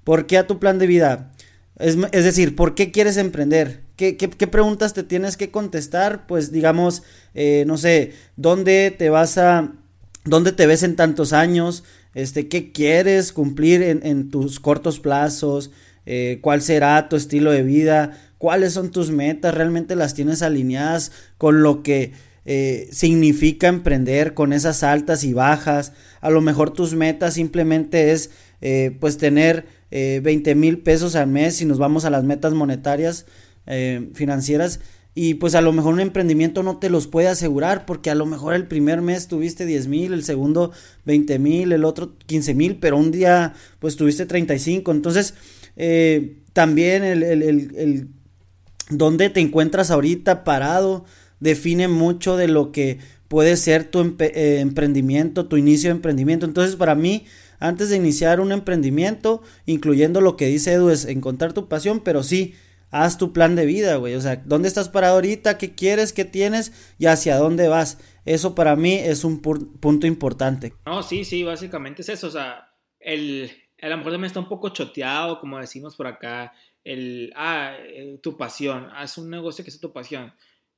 ¿Por 0.04 0.26
qué 0.26 0.38
a 0.38 0.48
tu 0.48 0.60
plan 0.60 0.80
de 0.80 0.88
vida? 0.88 1.32
Es, 1.78 1.98
decir, 2.24 2.56
¿por 2.56 2.76
qué 2.76 2.92
quieres 2.92 3.18
emprender? 3.18 3.84
¿Qué, 3.96 4.18
¿Qué, 4.18 4.48
preguntas 4.48 4.94
te 4.94 5.04
tienes 5.04 5.38
que 5.38 5.52
contestar? 5.52 6.28
Pues 6.28 6.52
digamos, 6.52 7.04
eh, 7.34 7.64
no 7.68 7.78
sé, 7.78 8.14
¿dónde 8.36 8.92
te 8.98 9.10
vas 9.10 9.38
a... 9.38 9.74
¿Dónde 10.24 10.52
te 10.52 10.68
ves 10.68 10.84
en 10.84 10.96
tantos 10.96 11.34
años? 11.34 11.84
Este, 12.14 12.48
qué 12.48 12.72
quieres 12.72 13.32
cumplir 13.32 13.82
en, 13.82 14.30
tus 14.30 14.60
cortos 14.60 15.00
plazos, 15.00 15.72
eh, 16.06 16.40
cuál 16.42 16.62
será 16.62 17.08
tu 17.10 17.16
estilo 17.16 17.52
de 17.52 17.64
vida, 17.64 18.20
cuáles 18.38 18.74
son 18.74 18.92
tus 18.92 19.12
metas, 19.12 19.54
realmente 19.54 19.96
las 19.96 20.14
tienes 20.14 20.42
alineadas 20.42 21.12
con 21.38 21.64
lo 21.64 21.84
que 21.84 22.14
eh, 22.46 22.90
significa 22.92 23.68
emprender, 23.68 24.34
con 24.34 24.52
esas 24.52 24.84
altas 24.84 25.24
y 25.24 25.34
bajas. 25.34 25.94
A 26.20 26.30
lo 26.30 26.42
mejor 26.42 26.72
tus 26.72 26.96
metas 26.96 27.36
simplemente 27.36 28.12
es 28.12 28.32
eh, 28.62 28.96
pues 29.00 29.18
tener 29.18 29.66
20 29.92 30.56
mil 30.56 30.80
pesos 30.80 31.16
al 31.18 31.28
mes 31.28 31.58
si 31.58 31.66
nos 31.66 31.78
vamos 31.78 32.06
a 32.06 32.10
las 32.10 32.24
metas 32.24 32.54
monetarias 32.54 33.26
financieras 34.14 34.80
y 35.14 35.34
pues 35.36 35.56
a 35.56 35.62
lo 35.62 35.74
mejor 35.74 35.94
un 35.94 36.00
emprendimiento 36.00 36.64
no 36.64 36.78
te 36.78 36.90
los 36.90 37.08
puede 37.08 37.28
asegurar 37.28 37.86
porque 37.86 38.10
a 38.10 38.16
lo 38.16 38.26
mejor 38.26 38.54
el 38.54 38.68
primer 38.68 39.02
mes 39.02 39.28
tuviste 39.28 39.66
10 39.66 39.88
mil, 39.88 40.14
el 40.14 40.24
segundo 40.24 40.72
20 41.06 41.38
mil, 41.40 41.72
el 41.74 41.84
otro 41.84 42.16
15 42.28 42.54
mil, 42.54 42.78
pero 42.78 42.98
un 42.98 43.12
día 43.12 43.54
pues 43.80 43.98
tuviste 43.98 44.26
35. 44.26 44.92
Entonces, 44.92 45.34
eh, 45.76 46.38
también 46.54 47.04
el, 47.04 47.24
el, 47.24 47.42
el, 47.42 48.08
te 49.34 49.40
encuentras 49.40 49.92
ahorita 49.92 50.44
parado 50.46 51.06
define 51.42 51.90
mucho 51.90 52.38
de 52.38 52.48
lo 52.48 52.72
que 52.72 53.00
puede 53.28 53.58
ser 53.58 53.86
tu 53.86 54.16
eh, 54.20 54.60
emprendimiento, 54.60 55.48
tu 55.48 55.58
inicio 55.58 55.90
de 55.90 55.96
emprendimiento. 55.96 56.46
Entonces, 56.46 56.78
para 56.78 56.96
mí, 56.96 57.26
antes 57.60 57.90
de 57.90 57.98
iniciar 57.98 58.40
un 58.40 58.52
emprendimiento, 58.52 59.42
incluyendo 59.66 60.22
lo 60.22 60.38
que 60.38 60.48
dice 60.48 60.74
Edu, 60.74 60.90
es 60.90 61.06
encontrar 61.06 61.54
tu 61.54 61.68
pasión, 61.68 62.02
pero 62.02 62.24
sí, 62.24 62.54
haz 62.92 63.18
tu 63.18 63.34
plan 63.34 63.56
de 63.56 63.66
vida, 63.66 63.96
güey. 63.96 64.16
O 64.16 64.22
sea, 64.22 64.36
¿dónde 64.46 64.68
estás 64.68 64.90
parado 64.90 65.16
ahorita? 65.16 65.58
¿Qué 65.58 65.74
quieres? 65.74 66.14
¿Qué 66.14 66.26
tienes? 66.26 66.94
Y 67.00 67.08
hacia 67.08 67.38
dónde 67.38 67.68
vas. 67.68 67.98
Eso 68.26 68.54
para 68.54 68.76
mí 68.76 68.94
es 68.94 69.24
un 69.24 69.42
punto 69.42 70.06
importante. 70.06 70.74
No, 70.86 71.02
sí, 71.02 71.26
sí, 71.26 71.44
básicamente 71.44 72.04
es 72.04 72.10
eso. 72.10 72.28
O 72.28 72.32
sea, 72.32 72.72
el, 73.00 73.52
a 73.82 73.90
lo 73.90 73.98
mejor 73.98 74.12
también 74.12 74.28
está 74.28 74.40
un 74.40 74.50
poco 74.50 74.70
choteado, 74.70 75.40
como 75.40 75.58
decimos 75.60 75.96
por 75.96 76.08
acá, 76.08 76.54
el, 76.84 77.34
ah, 77.36 77.76
eh, 77.80 78.20
tu 78.22 78.38
pasión, 78.38 78.90
haz 78.94 79.18
un 79.18 79.30
negocio 79.30 79.66
que 79.66 79.72
sea 79.72 79.82
tu 79.82 79.92
pasión. 79.92 80.34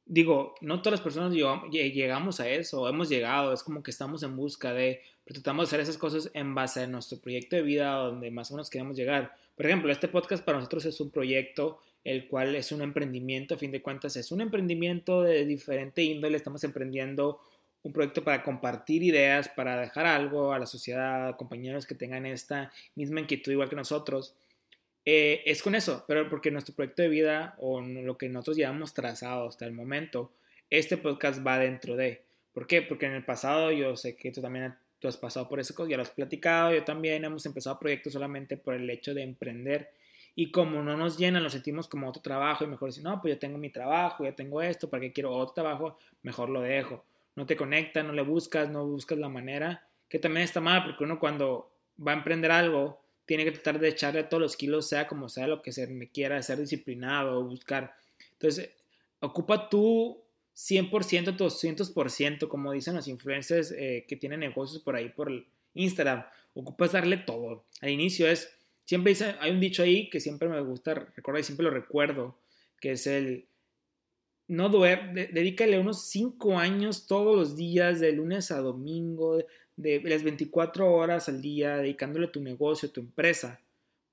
Digo, 0.06 0.56
no 0.62 0.82
todas 0.82 1.00
las 1.00 1.04
personas 1.04 1.34
llegamos 1.34 2.40
a 2.40 2.50
eso, 2.50 2.90
hemos 2.90 3.08
llegado, 3.10 3.54
es 3.54 3.64
como 3.64 3.82
que 3.82 3.92
estamos 3.92 4.22
en 4.24 4.36
busca 4.36 4.74
de, 4.74 5.02
pero 5.24 5.42
tratamos 5.42 5.64
de 5.64 5.68
hacer 5.68 5.80
esas 5.80 5.98
cosas 5.98 6.30
en 6.34 6.54
base 6.54 6.82
a 6.82 6.88
nuestro 6.88 7.20
proyecto 7.20 7.56
de 7.56 7.62
vida, 7.62 7.94
donde 7.94 8.30
más 8.30 8.52
o 8.52 8.56
menos 8.56 8.70
queremos 8.70 8.98
llegar. 8.98 9.34
Por 9.56 9.66
ejemplo, 9.66 9.92
este 9.92 10.10
podcast 10.10 10.44
para 10.44 10.58
nosotros 10.58 10.86
es 10.86 11.00
un 11.00 11.10
proyecto 11.10 11.80
el 12.04 12.28
cual 12.28 12.56
es 12.56 12.72
un 12.72 12.82
emprendimiento, 12.82 13.56
a 13.56 13.58
fin 13.58 13.72
de 13.72 13.82
cuentas 13.82 14.16
es 14.16 14.32
un 14.32 14.42
emprendimiento 14.42 15.22
de 15.22 15.46
diferente 15.46 16.02
índole, 16.02 16.38
estamos 16.38 16.64
emprendiendo 16.64 17.40
un 17.84 17.92
proyecto 17.92 18.24
para 18.24 18.44
compartir 18.44 19.04
ideas, 19.04 19.50
para 19.50 19.80
dejar 19.80 20.06
algo 20.06 20.54
a 20.54 20.60
la 20.60 20.66
sociedad, 20.66 21.36
compañeros 21.36 21.86
que 21.86 21.96
tengan 21.96 22.26
esta 22.26 22.72
misma 22.96 23.20
inquietud 23.20 23.52
igual 23.52 23.70
que 23.70 23.76
nosotros. 23.76 24.36
Eh, 25.06 25.42
es 25.46 25.62
con 25.62 25.76
eso, 25.76 26.06
pero 26.08 26.30
porque 26.30 26.50
nuestro 26.50 26.74
proyecto 26.74 27.02
de 27.02 27.10
vida 27.10 27.56
o 27.58 27.82
lo 27.82 28.18
que 28.18 28.30
nosotros 28.30 28.56
llevamos 28.56 28.94
trazado 28.94 29.50
hasta 29.50 29.66
el 29.66 29.74
momento, 29.74 30.32
este 30.70 30.98
podcast 30.98 31.46
va 31.46 31.60
dentro 31.60 31.98
de. 31.98 32.22
¿Por 32.54 32.68
qué? 32.68 32.82
Porque 32.82 33.06
en 33.06 33.14
el 33.14 33.26
pasado 33.26 33.72
yo 33.72 33.98
sé 33.98 34.16
que 34.16 34.32
tú 34.32 34.42
también 34.42 34.76
has 35.04 35.18
pasado 35.18 35.50
por 35.50 35.60
eso, 35.60 35.88
ya 35.88 35.98
lo 35.98 36.04
has 36.04 36.12
platicado, 36.12 36.74
yo 36.74 36.84
también 36.86 37.26
hemos 37.26 37.46
empezado 37.46 37.78
proyectos 37.80 38.14
solamente 38.14 38.56
por 38.56 38.76
el 38.76 38.90
hecho 38.90 39.14
de 39.14 39.24
emprender 39.24 39.90
y 40.36 40.52
como 40.52 40.82
no 40.82 40.98
nos 40.98 41.18
llenan, 41.18 41.44
lo 41.44 41.50
sentimos 41.50 41.88
como 41.88 42.10
otro 42.10 42.22
trabajo 42.22 42.64
y 42.64 42.68
mejor 42.68 42.90
decir, 42.90 43.04
no, 43.04 43.22
pues 43.22 43.36
yo 43.36 43.40
tengo 43.40 43.58
mi 43.58 43.70
trabajo, 43.70 44.24
ya 44.24 44.36
tengo 44.36 44.62
esto, 44.62 44.90
¿para 44.90 45.02
qué 45.02 45.14
quiero 45.14 45.32
otro 45.32 45.54
trabajo? 45.54 45.98
Mejor 46.24 46.50
lo 46.50 46.62
dejo. 46.62 47.04
No 47.36 47.46
te 47.46 47.56
conecta, 47.56 48.02
no 48.04 48.14
le 48.14 48.24
buscas, 48.24 48.70
no 48.70 48.86
buscas 48.86 49.18
la 49.18 49.30
manera, 49.30 49.88
que 50.10 50.20
también 50.20 50.44
está 50.44 50.60
mal 50.60 50.84
porque 50.84 51.04
uno 51.04 51.20
cuando 51.20 51.72
va 52.06 52.12
a 52.12 52.16
emprender 52.16 52.52
algo 52.52 53.00
tiene 53.26 53.46
que 53.46 53.52
tratar 53.52 53.80
de 53.80 53.90
echarle 53.90 54.24
todos 54.24 54.42
los 54.42 54.58
kilos, 54.58 54.88
sea 54.88 55.08
como 55.08 55.30
sea 55.30 55.48
lo 55.48 55.62
que 55.62 55.72
se 55.72 55.88
me 55.88 56.10
quiera, 56.10 56.42
ser 56.42 56.60
disciplinado, 56.60 57.44
buscar. 57.44 57.96
Entonces, 58.34 58.72
ocupa 59.20 59.70
tú 59.70 60.22
100%, 60.56 61.38
200%, 61.38 62.48
como 62.48 62.72
dicen 62.72 62.96
los 62.96 63.08
influencers 63.08 63.72
eh, 63.72 64.06
que 64.08 64.16
tienen 64.18 64.42
negocios 64.42 64.82
por 64.84 64.96
ahí 64.96 65.10
por 65.10 65.32
Instagram. 65.74 66.26
Ocupas 66.54 66.92
darle 66.92 67.18
todo. 67.18 67.66
Al 67.82 67.90
inicio 67.90 68.28
es 68.28 68.54
Siempre 68.86 69.12
dice, 69.12 69.36
hay 69.40 69.52
un 69.52 69.60
dicho 69.60 69.84
ahí 69.84 70.10
que 70.10 70.20
siempre 70.20 70.50
me 70.50 70.62
gusta 70.62 70.94
recordar 70.94 71.42
y 71.42 71.44
siempre 71.44 71.64
lo 71.64 71.72
recuerdo, 71.72 72.38
que 72.80 72.92
es 72.92 73.08
el, 73.08 73.48
no 74.48 74.70
duerme, 74.70 75.28
dedícale 75.28 75.80
unos 75.80 76.08
5 76.10 76.60
años 76.60 77.08
todos 77.08 77.36
los 77.36 77.56
días, 77.56 78.00
de 78.00 78.12
lunes 78.12 78.52
a 78.52 78.60
domingo, 78.60 79.40
de, 79.76 80.02
las 80.04 80.24
24 80.24 80.92
horas 80.92 81.30
al 81.30 81.42
día, 81.42 81.78
dedicándole 81.78 82.28
tu 82.28 82.42
negocio, 82.42 82.92
tu 82.92 83.02
empresa, 83.02 83.62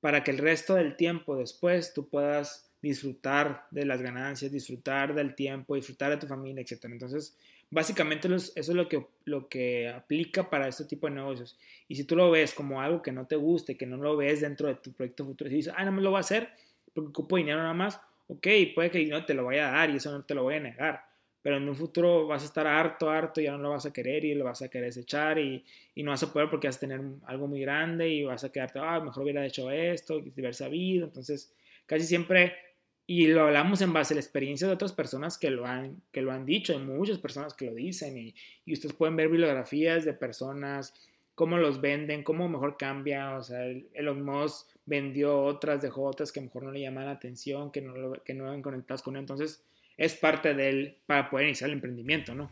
para 0.01 0.23
que 0.23 0.31
el 0.31 0.39
resto 0.39 0.75
del 0.75 0.97
tiempo 0.97 1.37
después 1.37 1.93
tú 1.93 2.09
puedas 2.09 2.71
disfrutar 2.81 3.67
de 3.71 3.85
las 3.85 4.01
ganancias, 4.01 4.53
disfrutar 4.53 5.15
del 5.15 5.35
tiempo, 5.35 5.75
disfrutar 5.75 6.11
de 6.11 6.17
tu 6.17 6.27
familia, 6.27 6.63
etc. 6.63 6.85
Entonces, 6.85 7.37
Básicamente 7.71 8.29
eso 8.35 8.53
es 8.57 8.69
lo 8.69 8.89
que, 8.89 9.07
lo 9.25 9.49
que 9.49 9.89
aplica 9.89 10.51
para 10.51 10.67
este 10.67 10.85
tipo 10.87 11.07
de 11.07 11.15
negocios. 11.15 11.57
Y 11.87 11.95
si 11.95 12.05
tú 12.05 12.17
lo 12.17 12.31
ves 12.31 12.53
como 12.53 12.81
algo 12.81 13.01
que 13.01 13.13
no 13.13 13.27
te 13.27 13.37
guste, 13.37 13.77
que 13.77 13.87
no 13.87 13.97
lo 13.97 14.17
ves 14.17 14.41
dentro 14.41 14.67
de 14.67 14.75
tu 14.75 14.93
proyecto 14.93 15.25
futuro, 15.25 15.51
y 15.51 15.55
dices, 15.55 15.73
ah, 15.77 15.85
no 15.85 15.93
me 15.93 16.03
lo 16.03 16.11
voy 16.11 16.19
a 16.19 16.21
hacer 16.21 16.51
porque 16.93 17.11
ocupo 17.11 17.37
dinero 17.37 17.59
nada 17.59 17.75
más, 17.75 18.01
ok, 18.29 18.47
puede 18.75 18.91
que 18.91 19.07
no 19.07 19.25
te 19.25 19.35
lo 19.35 19.45
vaya 19.45 19.69
a 19.69 19.73
dar 19.73 19.91
y 19.91 19.97
eso 19.97 20.11
no 20.11 20.25
te 20.25 20.35
lo 20.35 20.43
voy 20.43 20.57
a 20.57 20.61
negar. 20.61 21.05
Pero 21.43 21.57
en 21.57 21.69
un 21.69 21.77
futuro 21.77 22.27
vas 22.27 22.43
a 22.43 22.47
estar 22.47 22.67
harto, 22.67 23.09
harto, 23.09 23.41
y 23.41 23.45
ya 23.45 23.53
no 23.53 23.59
lo 23.59 23.71
vas 23.71 23.87
a 23.87 23.93
querer 23.93 24.25
y 24.25 24.35
lo 24.35 24.45
vas 24.45 24.61
a 24.61 24.69
querer 24.69 24.89
desechar 24.89 25.39
y, 25.39 25.65
y 25.95 26.03
no 26.03 26.11
vas 26.11 26.23
a 26.23 26.33
poder 26.33 26.51
porque 26.51 26.69
vas 26.69 26.77
a 26.77 26.81
tener 26.81 27.01
algo 27.27 27.47
muy 27.47 27.61
grande 27.61 28.09
y 28.09 28.25
vas 28.25 28.45
a 28.45 28.53
quedarte, 28.53 28.79
ah, 28.79 29.01
mejor 29.01 29.23
hubiera 29.23 29.45
hecho 29.47 29.71
esto, 29.71 30.23
haber 30.39 30.55
sabido. 30.55 31.07
Entonces, 31.07 31.55
casi 31.87 32.05
siempre 32.05 32.55
y 33.13 33.27
lo 33.27 33.43
hablamos 33.43 33.81
en 33.81 33.93
base 33.93 34.15
a 34.15 34.17
la 34.17 34.21
experiencia 34.21 34.69
de 34.69 34.75
otras 34.75 34.93
personas 34.93 35.37
que 35.37 35.51
lo 35.51 35.67
han, 35.67 36.01
que 36.13 36.23
lo 36.23 36.31
han 36.31 36.47
dicho, 36.47 36.73
hay 36.73 36.79
muchas 36.79 37.19
personas 37.19 37.55
que 37.55 37.67
lo 37.67 37.75
dicen 37.75 38.17
y, 38.17 38.37
y 38.65 38.73
ustedes 38.73 38.95
pueden 38.95 39.17
ver 39.17 39.29
bibliografías 39.29 40.05
de 40.05 40.13
personas, 40.13 40.95
cómo 41.35 41.59
los 41.59 41.81
venden, 41.81 42.23
cómo 42.23 42.49
mejor 42.49 42.77
cambia, 42.77 43.35
o 43.37 43.43
sea, 43.43 43.67
Elon 43.95 44.25
Musk 44.25 44.69
vendió 44.87 45.43
otras, 45.43 45.83
dejó 45.83 46.05
otras 46.05 46.31
que 46.31 46.41
mejor 46.41 46.63
no 46.63 46.71
le 46.71 46.83
llaman 46.83 47.07
la 47.07 47.11
atención, 47.11 47.73
que 47.73 47.81
no, 47.81 47.97
lo, 47.97 48.13
que 48.23 48.33
no 48.33 48.47
eran 48.47 48.63
conectadas 48.63 49.03
con 49.03 49.17
él, 49.17 49.23
entonces 49.23 49.61
es 49.97 50.15
parte 50.15 50.55
de 50.55 50.69
él 50.69 50.97
para 51.07 51.31
poder 51.31 51.49
iniciar 51.49 51.69
el 51.71 51.75
emprendimiento, 51.75 52.37
¿no? 52.37 52.49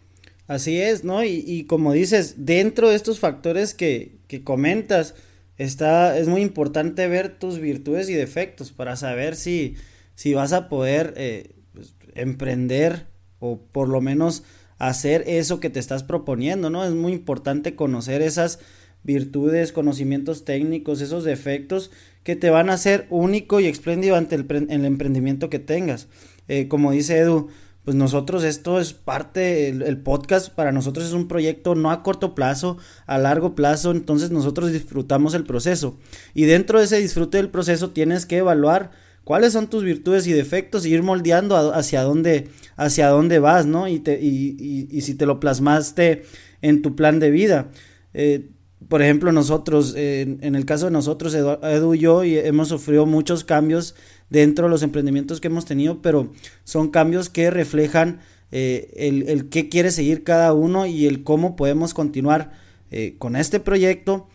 Así 0.49 0.81
es, 0.81 1.05
¿no? 1.05 1.23
Y, 1.23 1.45
y 1.47 1.67
como 1.67 1.93
dices, 1.93 2.47
dentro 2.47 2.89
de 2.89 2.97
estos 2.97 3.21
factores 3.21 3.75
que, 3.75 4.17
que 4.27 4.43
comentas, 4.43 5.15
está, 5.57 6.19
es 6.19 6.27
muy 6.27 6.43
importante 6.43 7.07
ver 7.07 7.39
tus 7.39 7.61
virtudes 7.61 8.09
y 8.09 8.15
defectos 8.15 8.73
para 8.73 8.97
saber 8.97 9.37
si 9.37 9.77
si 10.19 10.35
vas 10.35 10.53
a 10.53 10.69
poder 10.69 11.15
eh, 11.17 11.53
pues, 11.73 11.95
emprender 12.17 13.07
o 13.39 13.61
por 13.71 13.89
lo 13.89 14.01
menos 14.01 14.43
hacer 14.77 15.23
eso 15.29 15.61
que 15.61 15.71
te 15.71 15.79
estás 15.79 16.03
proponiendo, 16.03 16.71
¿no? 16.71 16.85
Es 16.85 16.91
muy 16.91 17.13
importante 17.13 17.77
conocer 17.77 18.21
esas 18.21 18.59
virtudes, 19.05 19.71
conocimientos 19.71 20.45
técnicos, 20.45 21.03
esos 21.03 21.23
defectos 21.23 21.93
que 22.25 22.35
te 22.35 22.51
van 22.51 22.69
a 22.69 22.73
hacer 22.73 23.07
único 23.11 23.61
y 23.61 23.67
espléndido 23.67 24.17
ante 24.17 24.35
el, 24.35 24.85
emprendimiento 24.85 25.51
que 25.51 25.61
tengas. 25.61 26.09
Eh, 26.49 26.67
como 26.67 26.91
dice 26.91 27.19
Edu, 27.19 27.47
pues 27.85 27.97
nosotros 27.97 28.43
esto 28.43 28.81
es 28.81 28.95
parte, 28.95 29.69
el, 29.69 29.83
el, 29.83 29.99
podcast 29.99 30.53
para 30.53 30.73
nosotros 30.73 31.07
es 31.07 31.13
un 31.13 31.29
proyecto 31.29 31.77
no 31.77 31.93
a 31.93 32.03
corto 32.03 32.35
plazo, 32.35 32.77
a 33.07 33.19
largo 33.19 33.55
plazo, 33.55 33.93
entonces 33.93 34.33
nosotros 34.33 34.73
disfrutamos 34.73 35.35
el 35.35 35.45
proceso. 35.45 35.97
Y 36.35 36.47
dentro 36.47 36.81
de 36.81 36.87
ese 36.87 36.99
disfrute 36.99 37.37
del 37.37 37.51
proceso 37.51 37.91
tienes 37.91 38.27
que 38.27 38.39
evaluar 38.39 39.07
cuáles 39.29 39.53
son 39.53 39.69
tus 39.69 39.85
virtudes 39.85 40.27
y 40.27 40.33
defectos 40.33 40.87
y 40.87 40.95
ir 40.95 41.03
moldeando 41.03 41.55
hacia 41.75 42.01
dónde, 42.01 42.49
hacia 42.77 43.09
dónde 43.09 43.39
vas, 43.41 43.67
¿no? 43.67 43.87
Y, 43.87 43.99
te, 43.99 44.19
y, 44.19 44.89
y, 44.91 45.03
si 45.03 45.13
te 45.13 45.27
lo 45.27 45.39
plasmaste 45.39 46.23
en 46.63 46.81
tu 46.81 46.97
plan 46.97 47.21
de 47.21 47.31
vida. 47.31 47.71
Eh, 48.15 48.49
por 48.89 49.03
ejemplo, 49.03 49.31
nosotros, 49.31 49.95
en 49.97 50.55
el 50.55 50.65
caso 50.65 50.87
de 50.87 50.93
nosotros, 50.93 51.35
Edu, 51.35 51.93
y 51.93 51.99
yo, 51.99 52.23
hemos 52.23 52.69
sufrido 52.69 53.05
muchos 53.05 53.45
cambios 53.45 53.95
dentro 54.31 54.65
de 54.65 54.71
los 54.71 54.83
emprendimientos 54.83 55.43
que 55.43 55.49
hemos 55.49 55.67
tenido, 55.67 56.01
pero 56.01 56.33
son 56.65 56.89
cambios 56.89 57.29
que 57.29 57.51
reflejan 57.51 58.21
eh, 58.51 58.95
el, 58.97 59.51
qué 59.51 59.69
quiere 59.69 59.91
seguir 59.91 60.25
cada 60.25 60.55
uno 60.55 60.87
y 60.87 61.05
el 61.05 61.23
cómo 61.23 61.55
podemos 61.55 61.93
continuar 61.93 62.53
eh, 62.91 63.17
con 63.19 63.37
este 63.37 63.61
proyecto, 63.61 64.27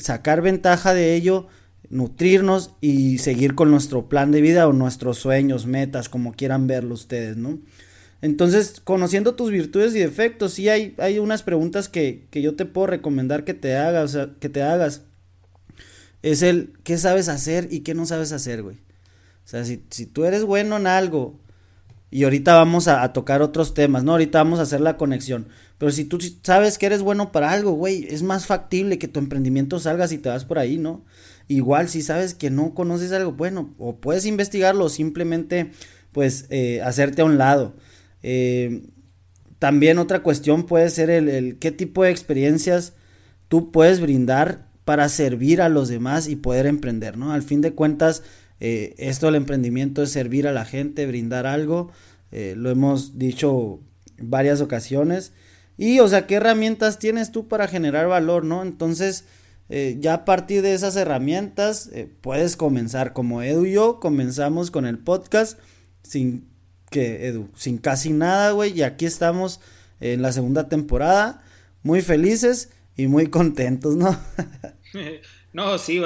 sacar 0.00 0.42
ventaja 0.42 0.92
de 0.92 1.14
ello, 1.14 1.46
nutrirnos 1.94 2.72
y 2.80 3.18
seguir 3.18 3.54
con 3.54 3.70
nuestro 3.70 4.08
plan 4.08 4.32
de 4.32 4.40
vida 4.40 4.66
o 4.66 4.72
nuestros 4.72 5.16
sueños, 5.18 5.66
metas, 5.66 6.08
como 6.08 6.32
quieran 6.32 6.66
verlo 6.66 6.94
ustedes, 6.94 7.36
¿no? 7.36 7.60
Entonces, 8.20 8.80
conociendo 8.82 9.36
tus 9.36 9.50
virtudes 9.50 9.94
y 9.94 10.00
defectos, 10.00 10.54
sí 10.54 10.68
hay, 10.68 10.94
hay 10.98 11.20
unas 11.20 11.44
preguntas 11.44 11.88
que, 11.88 12.26
que 12.30 12.42
yo 12.42 12.56
te 12.56 12.64
puedo 12.64 12.88
recomendar 12.88 13.44
que 13.44 13.54
te 13.54 13.76
hagas, 13.76 14.04
o 14.04 14.08
sea, 14.08 14.30
que 14.40 14.48
te 14.48 14.62
hagas. 14.62 15.02
Es 16.22 16.42
el 16.42 16.72
qué 16.82 16.98
sabes 16.98 17.28
hacer 17.28 17.68
y 17.70 17.80
qué 17.80 17.94
no 17.94 18.06
sabes 18.06 18.32
hacer, 18.32 18.62
güey. 18.62 18.76
O 18.76 19.48
sea, 19.48 19.64
si, 19.64 19.84
si 19.90 20.06
tú 20.06 20.24
eres 20.24 20.42
bueno 20.42 20.76
en 20.76 20.86
algo, 20.88 21.38
y 22.10 22.24
ahorita 22.24 22.54
vamos 22.54 22.88
a, 22.88 23.02
a, 23.02 23.12
tocar 23.12 23.40
otros 23.40 23.72
temas, 23.72 24.02
¿no? 24.02 24.12
Ahorita 24.12 24.38
vamos 24.38 24.58
a 24.58 24.62
hacer 24.62 24.80
la 24.80 24.96
conexión. 24.96 25.46
Pero 25.78 25.92
si 25.92 26.04
tú 26.04 26.18
sabes 26.42 26.78
que 26.78 26.86
eres 26.86 27.02
bueno 27.02 27.30
para 27.30 27.52
algo, 27.52 27.72
güey, 27.72 28.06
es 28.08 28.22
más 28.22 28.46
factible 28.46 28.98
que 28.98 29.06
tu 29.06 29.20
emprendimiento 29.20 29.78
salga 29.78 30.08
si 30.08 30.18
te 30.18 30.28
vas 30.28 30.44
por 30.44 30.58
ahí, 30.58 30.78
¿no? 30.78 31.04
Igual 31.48 31.88
si 31.88 32.02
sabes 32.02 32.34
que 32.34 32.50
no 32.50 32.74
conoces 32.74 33.12
algo, 33.12 33.32
bueno, 33.32 33.74
o 33.78 33.96
puedes 33.96 34.24
investigarlo 34.24 34.86
o 34.86 34.88
simplemente 34.88 35.70
pues 36.12 36.46
eh, 36.50 36.80
hacerte 36.82 37.22
a 37.22 37.26
un 37.26 37.38
lado. 37.38 37.74
Eh, 38.22 38.82
también 39.58 39.98
otra 39.98 40.22
cuestión 40.22 40.64
puede 40.64 40.88
ser 40.90 41.10
el, 41.10 41.58
qué 41.58 41.70
tipo 41.70 42.04
de 42.04 42.10
experiencias 42.10 42.94
tú 43.48 43.72
puedes 43.72 44.00
brindar 44.00 44.68
para 44.84 45.08
servir 45.08 45.60
a 45.60 45.68
los 45.68 45.88
demás 45.88 46.28
y 46.28 46.36
poder 46.36 46.66
emprender, 46.66 47.16
¿no? 47.16 47.32
Al 47.32 47.42
fin 47.42 47.60
de 47.60 47.72
cuentas, 47.72 48.22
eh, 48.60 48.94
esto 48.98 49.26
del 49.26 49.34
emprendimiento 49.36 50.02
es 50.02 50.10
servir 50.10 50.46
a 50.46 50.52
la 50.52 50.64
gente, 50.64 51.06
brindar 51.06 51.46
algo, 51.46 51.90
lo 52.56 52.68
hemos 52.68 53.16
dicho 53.16 53.78
varias 54.18 54.60
ocasiones. 54.60 55.32
Y, 55.76 56.00
o 56.00 56.08
sea, 56.08 56.26
¿qué 56.26 56.36
herramientas 56.36 56.98
tienes 56.98 57.30
tú 57.30 57.46
para 57.46 57.68
generar 57.68 58.08
valor, 58.08 58.44
no? 58.44 58.62
Entonces, 58.62 59.24
eh, 59.68 59.96
ya 59.98 60.14
a 60.14 60.24
partir 60.24 60.62
de 60.62 60.74
esas 60.74 60.96
herramientas 60.96 61.88
eh, 61.92 62.08
puedes 62.20 62.56
comenzar. 62.56 63.12
Como 63.12 63.42
Edu 63.42 63.66
y 63.66 63.72
yo 63.72 64.00
comenzamos 64.00 64.70
con 64.70 64.86
el 64.86 64.98
podcast 64.98 65.58
sin 66.02 66.48
que 66.90 67.26
Edu, 67.26 67.48
sin 67.56 67.78
casi 67.78 68.12
nada, 68.12 68.52
güey, 68.52 68.72
y 68.72 68.82
aquí 68.82 69.06
estamos 69.06 69.60
en 70.00 70.22
la 70.22 70.32
segunda 70.32 70.68
temporada, 70.68 71.42
muy 71.82 72.02
felices 72.02 72.72
y 72.96 73.06
muy 73.06 73.28
contentos, 73.28 73.96
¿no? 73.96 74.18
no, 75.52 75.78
sí, 75.78 76.00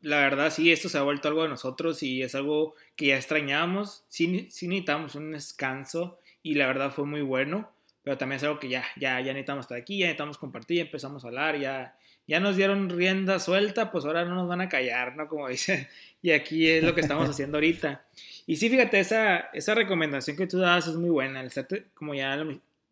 la 0.00 0.18
verdad 0.18 0.52
sí, 0.52 0.70
esto 0.72 0.88
se 0.88 0.98
ha 0.98 1.02
vuelto 1.02 1.28
algo 1.28 1.42
de 1.42 1.48
nosotros 1.48 2.02
y 2.02 2.22
es 2.22 2.34
algo 2.34 2.74
que 2.96 3.06
ya 3.06 3.16
extrañábamos, 3.16 4.04
sí, 4.08 4.48
sí 4.50 4.68
necesitamos 4.68 5.14
un 5.14 5.32
descanso 5.32 6.18
y 6.42 6.54
la 6.54 6.66
verdad 6.66 6.92
fue 6.92 7.06
muy 7.06 7.22
bueno, 7.22 7.70
pero 8.02 8.18
también 8.18 8.36
es 8.36 8.44
algo 8.44 8.58
que 8.58 8.68
ya, 8.68 8.84
ya, 8.96 9.20
ya 9.20 9.32
necesitamos 9.32 9.64
estar 9.64 9.78
aquí, 9.78 9.98
ya 9.98 10.06
necesitamos 10.06 10.38
compartir, 10.38 10.80
empezamos 10.80 11.24
a 11.24 11.28
hablar, 11.28 11.58
ya, 11.58 11.96
ya 12.26 12.40
nos 12.40 12.56
dieron 12.56 12.88
rienda 12.90 13.38
suelta, 13.38 13.90
pues 13.90 14.04
ahora 14.04 14.24
no 14.24 14.34
nos 14.34 14.48
van 14.48 14.60
a 14.60 14.68
callar, 14.68 15.16
¿no? 15.16 15.28
Como 15.28 15.48
dice, 15.48 15.88
y 16.22 16.30
aquí 16.30 16.68
es 16.68 16.82
lo 16.82 16.94
que 16.94 17.02
estamos 17.02 17.28
haciendo 17.28 17.58
ahorita. 17.58 18.04
Y 18.46 18.56
sí, 18.56 18.68
fíjate, 18.68 19.00
esa, 19.00 19.38
esa 19.52 19.74
recomendación 19.74 20.36
que 20.36 20.46
tú 20.46 20.58
das 20.58 20.86
es 20.86 20.96
muy 20.96 21.10
buena, 21.10 21.40
el 21.40 21.48
hacerte, 21.48 21.86
como 21.94 22.14
ya 22.14 22.38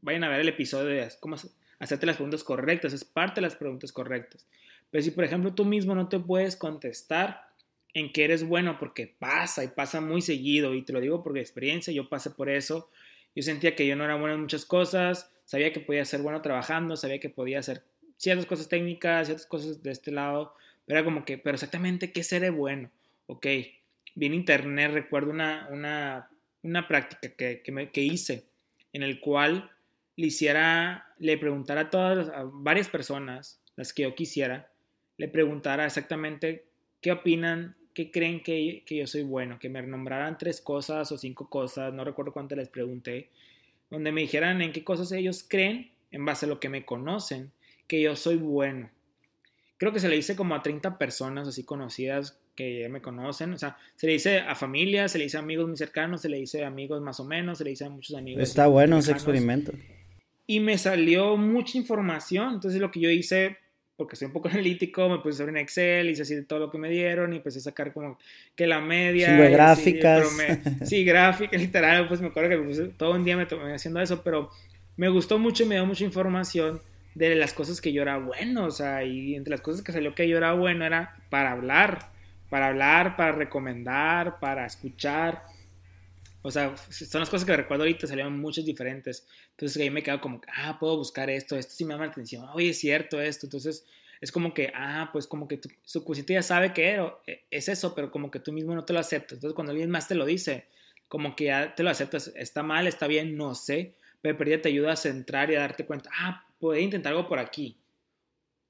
vayan 0.00 0.24
a 0.24 0.28
ver 0.28 0.40
el 0.40 0.48
episodio 0.48 0.86
de 0.86 1.08
cómo 1.20 1.36
hacerte 1.78 2.06
las 2.06 2.16
preguntas 2.16 2.44
correctas, 2.44 2.92
es 2.92 3.04
parte 3.04 3.36
de 3.36 3.42
las 3.42 3.56
preguntas 3.56 3.92
correctas. 3.92 4.46
Pero 4.90 5.02
si, 5.02 5.10
por 5.10 5.24
ejemplo, 5.24 5.54
tú 5.54 5.64
mismo 5.64 5.94
no 5.94 6.08
te 6.08 6.18
puedes 6.18 6.56
contestar 6.56 7.48
en 7.94 8.12
que 8.12 8.24
eres 8.24 8.44
bueno, 8.44 8.78
porque 8.78 9.06
pasa 9.06 9.64
y 9.64 9.68
pasa 9.68 10.00
muy 10.00 10.22
seguido, 10.22 10.74
y 10.74 10.82
te 10.82 10.92
lo 10.92 11.00
digo 11.00 11.22
por 11.22 11.36
experiencia, 11.36 11.92
yo 11.92 12.08
pasé 12.08 12.30
por 12.30 12.48
eso, 12.48 12.90
yo 13.34 13.42
sentía 13.42 13.74
que 13.74 13.86
yo 13.86 13.96
no 13.96 14.04
era 14.04 14.14
bueno 14.16 14.34
en 14.34 14.42
muchas 14.42 14.64
cosas, 14.64 15.30
sabía 15.44 15.72
que 15.72 15.80
podía 15.80 16.04
ser 16.04 16.22
bueno 16.22 16.40
trabajando, 16.42 16.96
sabía 16.96 17.20
que 17.20 17.30
podía 17.30 17.58
hacer 17.58 17.82
ciertas 18.22 18.46
cosas 18.46 18.68
técnicas, 18.68 19.26
ciertas 19.26 19.46
cosas 19.46 19.82
de 19.82 19.90
este 19.90 20.12
lado, 20.12 20.54
pero 20.86 21.00
era 21.00 21.04
como 21.04 21.24
que, 21.24 21.38
pero 21.38 21.56
exactamente, 21.56 22.12
¿qué 22.12 22.22
seré 22.22 22.50
bueno? 22.50 22.88
Ok, 23.26 23.46
vi 24.14 24.26
en 24.26 24.34
internet, 24.34 24.92
recuerdo 24.92 25.32
una, 25.32 25.66
una, 25.72 26.30
una 26.62 26.86
práctica 26.86 27.34
que, 27.34 27.62
que, 27.62 27.72
me, 27.72 27.90
que, 27.90 28.02
hice, 28.02 28.46
en 28.92 29.02
el 29.02 29.18
cual 29.18 29.72
le 30.14 30.28
hiciera, 30.28 31.12
le 31.18 31.36
preguntara 31.36 31.80
a 31.80 31.90
todas, 31.90 32.28
a 32.28 32.44
varias 32.44 32.88
personas, 32.88 33.60
las 33.74 33.92
que 33.92 34.04
yo 34.04 34.14
quisiera, 34.14 34.70
le 35.16 35.26
preguntara 35.26 35.84
exactamente 35.84 36.66
qué 37.00 37.10
opinan 37.10 37.74
¿qué 37.92 38.12
creen 38.12 38.40
que, 38.40 38.84
que, 38.86 38.98
yo 38.98 39.06
soy 39.08 39.24
bueno? 39.24 39.58
Que 39.58 39.68
me 39.68 39.82
nombraran 39.82 40.38
tres 40.38 40.60
cosas 40.60 41.10
o 41.10 41.18
cinco 41.18 41.50
cosas, 41.50 41.92
no 41.92 42.04
recuerdo 42.04 42.32
cuánto 42.32 42.54
les 42.54 42.68
pregunté, 42.68 43.30
donde 43.90 44.12
me 44.12 44.20
dijeran 44.20 44.62
en 44.62 44.72
qué 44.72 44.84
cosas 44.84 45.10
ellos 45.10 45.44
creen, 45.46 45.90
en 46.12 46.24
base 46.24 46.46
a 46.46 46.48
lo 46.48 46.60
que 46.60 46.68
me 46.68 46.84
conocen, 46.84 47.50
que 47.86 48.00
yo 48.00 48.16
soy 48.16 48.36
bueno. 48.36 48.90
Creo 49.78 49.92
que 49.92 50.00
se 50.00 50.08
le 50.08 50.16
dice 50.16 50.36
como 50.36 50.54
a 50.54 50.62
30 50.62 50.98
personas 50.98 51.48
así 51.48 51.64
conocidas 51.64 52.38
que 52.54 52.80
ya 52.80 52.88
me 52.88 53.00
conocen, 53.00 53.54
o 53.54 53.58
sea, 53.58 53.78
se 53.96 54.06
le 54.06 54.12
dice 54.12 54.40
a 54.40 54.54
familia, 54.54 55.08
se 55.08 55.18
le 55.18 55.24
dice 55.24 55.38
a 55.38 55.40
amigos 55.40 55.66
muy 55.66 55.76
cercanos, 55.76 56.20
se 56.20 56.28
le 56.28 56.36
dice 56.36 56.64
a 56.64 56.68
amigos 56.68 57.00
más 57.00 57.18
o 57.18 57.24
menos, 57.24 57.58
se 57.58 57.64
le 57.64 57.70
dice 57.70 57.86
a 57.86 57.90
muchos 57.90 58.14
amigos. 58.14 58.42
Está 58.42 58.66
bueno 58.66 58.98
ese 58.98 59.12
experimento. 59.12 59.72
Y 60.46 60.60
me 60.60 60.76
salió 60.76 61.36
mucha 61.36 61.78
información, 61.78 62.54
entonces 62.54 62.80
lo 62.80 62.90
que 62.90 63.00
yo 63.00 63.10
hice 63.10 63.56
porque 63.96 64.16
soy 64.16 64.26
un 64.26 64.32
poco 64.32 64.48
analítico, 64.52 65.08
me 65.08 65.18
puse 65.18 65.38
sobre 65.38 65.52
un 65.52 65.58
Excel, 65.58 66.10
hice 66.10 66.22
así 66.22 66.34
de 66.34 66.42
todo 66.42 66.58
lo 66.58 66.70
que 66.70 66.78
me 66.78 66.90
dieron 66.90 67.32
y 67.32 67.36
empecé 67.36 67.58
a 67.58 67.62
sacar 67.62 67.92
como 67.92 68.18
que 68.54 68.66
la 68.66 68.80
media. 68.80 69.28
Sí, 69.42 69.52
gráficas. 69.52 70.38
sí, 70.84 71.04
gráficas, 71.04 71.60
literal, 71.60 72.08
pues 72.08 72.20
me 72.20 72.28
acuerdo 72.28 72.50
que 72.50 72.92
todo 72.96 73.12
un 73.12 73.24
día 73.24 73.36
me 73.36 73.46
tomé 73.46 73.74
haciendo 73.74 74.00
eso, 74.00 74.22
pero 74.22 74.50
me 74.96 75.08
gustó 75.08 75.38
mucho 75.38 75.62
y 75.62 75.66
me 75.66 75.76
dio 75.76 75.86
mucha 75.86 76.04
información 76.04 76.82
de 77.14 77.34
las 77.34 77.52
cosas 77.52 77.80
que 77.80 77.92
yo 77.92 78.02
era 78.02 78.18
bueno, 78.18 78.66
o 78.66 78.70
sea, 78.70 79.04
y 79.04 79.34
entre 79.34 79.50
las 79.50 79.60
cosas 79.60 79.82
que 79.82 79.92
salió 79.92 80.14
que 80.14 80.28
yo 80.28 80.36
era 80.36 80.52
bueno 80.54 80.84
era 80.84 81.16
para 81.30 81.52
hablar, 81.52 82.10
para 82.48 82.68
hablar, 82.68 83.16
para 83.16 83.32
recomendar, 83.32 84.38
para 84.40 84.66
escuchar. 84.66 85.44
O 86.42 86.50
sea, 86.50 86.76
son 86.76 87.20
las 87.20 87.30
cosas 87.30 87.46
que 87.46 87.56
recuerdo 87.56 87.84
ahorita, 87.84 88.06
salieron 88.06 88.40
muchas 88.40 88.64
diferentes. 88.64 89.26
Entonces 89.50 89.80
ahí 89.80 89.90
me 89.90 90.02
quedo 90.02 90.20
como, 90.20 90.40
ah, 90.56 90.76
puedo 90.78 90.96
buscar 90.96 91.30
esto, 91.30 91.56
esto 91.56 91.72
sí 91.74 91.84
me 91.84 91.94
llama 91.94 92.06
la 92.06 92.12
atención, 92.12 92.48
oye, 92.52 92.70
es 92.70 92.78
cierto 92.78 93.20
esto. 93.20 93.46
Entonces 93.46 93.86
es 94.20 94.32
como 94.32 94.54
que, 94.54 94.72
ah, 94.74 95.10
pues 95.12 95.26
como 95.26 95.46
que 95.46 95.58
tu, 95.58 95.68
su 95.84 96.04
cosita 96.04 96.32
ya 96.32 96.42
sabe 96.42 96.72
que 96.72 96.96
e, 97.26 97.44
es 97.50 97.68
eso, 97.68 97.94
pero 97.94 98.10
como 98.10 98.30
que 98.30 98.40
tú 98.40 98.52
mismo 98.52 98.74
no 98.74 98.84
te 98.84 98.92
lo 98.92 98.98
aceptas. 98.98 99.34
Entonces 99.34 99.54
cuando 99.54 99.72
alguien 99.72 99.90
más 99.90 100.08
te 100.08 100.14
lo 100.14 100.24
dice, 100.24 100.66
como 101.08 101.36
que 101.36 101.44
ya 101.44 101.74
te 101.74 101.82
lo 101.82 101.90
aceptas, 101.90 102.32
está 102.36 102.62
mal, 102.62 102.86
está 102.86 103.06
bien, 103.06 103.36
no 103.36 103.54
sé, 103.54 103.96
pero 104.22 104.44
ya 104.44 104.62
te 104.62 104.68
ayuda 104.68 104.92
a 104.92 104.96
centrar 104.96 105.50
y 105.50 105.56
a 105.56 105.60
darte 105.60 105.84
cuenta, 105.84 106.10
ah, 106.18 106.46
puedo 106.62 106.78
intentar 106.78 107.12
algo 107.12 107.28
por 107.28 107.40
aquí. 107.40 107.76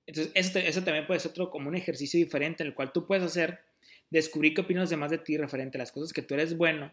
Entonces 0.06 0.32
eso, 0.34 0.58
eso 0.58 0.82
también 0.82 1.06
puede 1.06 1.20
ser 1.20 1.32
otro 1.32 1.50
como 1.50 1.68
un 1.68 1.76
ejercicio 1.76 2.18
diferente 2.18 2.62
en 2.62 2.68
el 2.68 2.74
cual 2.74 2.90
tú 2.90 3.06
puedes 3.06 3.22
hacer, 3.22 3.60
descubrir 4.08 4.54
qué 4.54 4.62
opinan 4.62 4.80
los 4.80 4.90
demás 4.90 5.10
de 5.10 5.18
ti 5.18 5.36
referente 5.36 5.76
a 5.76 5.80
las 5.80 5.92
cosas 5.92 6.14
que 6.14 6.22
tú 6.22 6.32
eres 6.32 6.56
bueno 6.56 6.90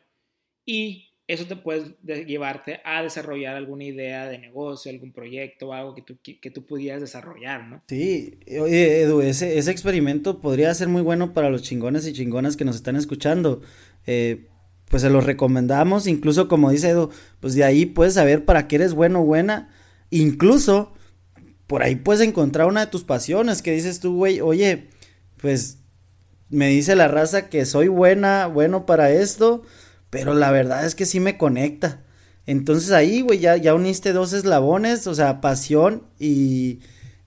y 0.65 1.07
eso 1.25 1.45
te 1.45 1.55
puede 1.55 1.95
llevarte 2.25 2.81
a 2.83 3.01
desarrollar 3.01 3.55
alguna 3.55 3.85
idea 3.85 4.27
de 4.27 4.39
negocio, 4.39 4.91
algún 4.91 5.13
proyecto 5.13 5.71
algo 5.73 5.95
que 5.95 6.01
tú, 6.01 6.17
que 6.21 6.51
tú 6.51 6.65
pudieras 6.65 6.99
desarrollar, 6.99 7.65
¿no? 7.65 7.81
Sí, 7.87 8.37
Edu, 8.45 9.21
ese, 9.21 9.57
ese 9.57 9.71
experimento 9.71 10.41
podría 10.41 10.73
ser 10.73 10.89
muy 10.89 11.01
bueno 11.01 11.33
para 11.33 11.49
los 11.49 11.61
chingones 11.61 12.05
y 12.07 12.13
chingonas 12.13 12.57
que 12.57 12.65
nos 12.65 12.75
están 12.75 12.97
escuchando. 12.97 13.61
Eh, 14.05 14.47
pues 14.89 15.03
se 15.03 15.09
los 15.09 15.23
recomendamos, 15.23 16.07
incluso 16.07 16.47
como 16.49 16.71
dice 16.71 16.89
Edu, 16.89 17.11
pues 17.39 17.53
de 17.53 17.63
ahí 17.63 17.85
puedes 17.85 18.15
saber 18.15 18.43
para 18.43 18.67
qué 18.67 18.75
eres 18.75 18.93
bueno 18.93 19.21
o 19.21 19.25
buena, 19.25 19.69
incluso 20.09 20.93
por 21.67 21.83
ahí 21.83 21.95
puedes 21.95 22.27
encontrar 22.27 22.67
una 22.67 22.85
de 22.85 22.91
tus 22.91 23.03
pasiones 23.03 23.61
que 23.61 23.71
dices 23.71 23.99
tú, 23.99 24.15
güey, 24.15 24.41
oye, 24.41 24.89
pues 25.37 25.77
me 26.49 26.67
dice 26.67 26.95
la 26.95 27.07
raza 27.07 27.47
que 27.49 27.65
soy 27.65 27.87
buena, 27.87 28.47
bueno 28.47 28.85
para 28.85 29.11
esto, 29.11 29.61
pero 30.09 30.33
la 30.33 30.51
verdad 30.51 30.85
es 30.85 30.95
que 30.95 31.05
sí 31.05 31.19
me 31.19 31.37
conecta. 31.37 32.03
Entonces 32.45 32.91
ahí, 32.91 33.21
güey, 33.21 33.39
ya, 33.39 33.55
ya 33.57 33.75
uniste 33.75 34.11
dos 34.13 34.33
eslabones, 34.33 35.05
o 35.05 35.13
sea, 35.13 35.41
pasión 35.41 36.03
y, 36.17 36.79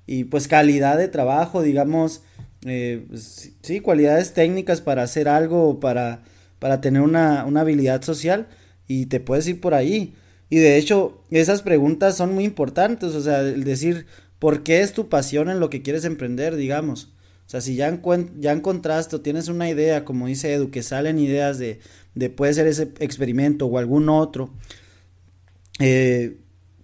y 0.06 0.24
pues 0.24 0.48
calidad 0.48 0.98
de 0.98 1.06
trabajo, 1.06 1.62
digamos, 1.62 2.22
eh, 2.66 3.04
pues, 3.08 3.52
sí, 3.62 3.80
cualidades 3.80 4.34
técnicas 4.34 4.80
para 4.80 5.04
hacer 5.04 5.28
algo, 5.28 5.78
para, 5.78 6.22
para 6.58 6.80
tener 6.80 7.02
una, 7.02 7.44
una 7.44 7.60
habilidad 7.60 8.02
social 8.02 8.48
y 8.88 9.06
te 9.06 9.20
puedes 9.20 9.46
ir 9.46 9.60
por 9.60 9.74
ahí. 9.74 10.14
Y 10.52 10.58
de 10.58 10.76
hecho, 10.76 11.24
esas 11.30 11.62
preguntas 11.62 12.18
son 12.18 12.34
muy 12.34 12.44
importantes, 12.44 13.14
o 13.14 13.22
sea, 13.22 13.40
el 13.40 13.64
decir, 13.64 14.04
¿por 14.38 14.62
qué 14.62 14.82
es 14.82 14.92
tu 14.92 15.08
pasión 15.08 15.48
en 15.48 15.60
lo 15.60 15.70
que 15.70 15.80
quieres 15.80 16.04
emprender, 16.04 16.56
digamos? 16.56 17.14
O 17.46 17.48
sea, 17.48 17.62
si 17.62 17.74
ya, 17.74 18.02
ya 18.38 18.52
encontraste 18.52 19.16
o 19.16 19.22
tienes 19.22 19.48
una 19.48 19.70
idea, 19.70 20.04
como 20.04 20.26
dice 20.26 20.52
Edu, 20.52 20.70
que 20.70 20.82
salen 20.82 21.18
ideas 21.18 21.58
de, 21.58 21.80
de 22.14 22.28
puede 22.28 22.52
ser 22.52 22.66
ese 22.66 22.92
experimento 22.98 23.64
o 23.64 23.78
algún 23.78 24.10
otro, 24.10 24.52
eh, 25.78 26.36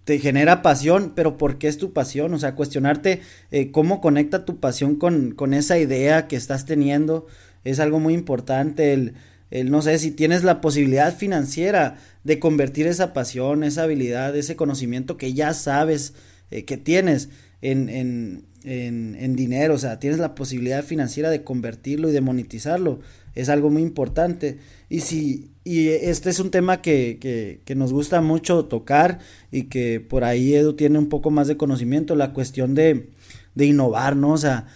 te 0.05 0.19
genera 0.19 0.63
pasión, 0.63 1.13
pero 1.15 1.37
¿por 1.37 1.59
qué 1.59 1.69
es 1.69 1.77
tu 1.77 1.93
pasión? 1.93 2.33
O 2.33 2.39
sea, 2.39 2.55
cuestionarte 2.55 3.21
eh, 3.51 3.71
cómo 3.71 4.01
conecta 4.01 4.47
tu 4.47 4.61
pasión 4.61 4.97
con, 4.97 5.33
con, 5.33 5.53
esa 5.53 5.79
idea 5.79 6.27
que 6.27 6.37
estás 6.37 6.65
teniendo 6.65 7.27
es 7.65 7.81
algo 7.81 8.01
muy 8.01 8.15
importante. 8.15 8.95
El, 8.95 9.13
no 9.51 9.83
sé, 9.83 9.99
si 9.99 10.11
tienes 10.11 10.45
la 10.45 10.61
posibilidad 10.61 11.17
financiera 11.17 11.97
de 12.25 12.39
convertir 12.39 12.87
esa 12.87 13.13
pasión, 13.13 13.65
esa 13.65 13.85
habilidad, 13.85 14.37
ese 14.37 14.57
conocimiento 14.57 15.17
que 15.17 15.33
ya 15.33 15.55
sabes 15.55 16.15
eh, 16.51 16.65
que 16.65 16.77
tienes 16.77 17.31
en, 17.63 17.89
en, 17.89 18.45
en, 18.65 19.17
en, 19.19 19.37
dinero, 19.37 19.75
o 19.75 19.79
sea, 19.79 19.99
tienes 19.99 20.19
la 20.19 20.35
posibilidad 20.35 20.85
financiera 20.85 21.31
de 21.31 21.45
convertirlo 21.45 22.09
y 22.09 22.13
de 22.13 22.21
monetizarlo, 22.21 23.01
es 23.35 23.49
algo 23.49 23.71
muy 23.71 23.83
importante. 23.83 24.59
Y 24.89 25.01
si, 25.01 25.51
y 25.65 25.89
este 25.89 26.31
es 26.31 26.41
un 26.41 26.51
tema 26.51 26.83
que, 26.83 27.19
que, 27.21 27.61
que, 27.65 27.75
nos 27.75 27.93
gusta 27.93 28.21
mucho 28.21 28.67
tocar 28.67 29.21
y 29.51 29.65
que 29.65 30.01
por 30.01 30.25
ahí 30.25 30.55
Edu 30.55 30.75
tiene 30.75 30.99
un 30.99 31.09
poco 31.09 31.31
más 31.31 31.49
de 31.49 31.57
conocimiento, 31.57 32.15
la 32.17 32.33
cuestión 32.33 32.75
de, 32.75 33.11
de 33.55 33.67
innovar, 33.67 34.17
¿no? 34.17 34.33
O 34.33 34.39
sea, 34.39 34.67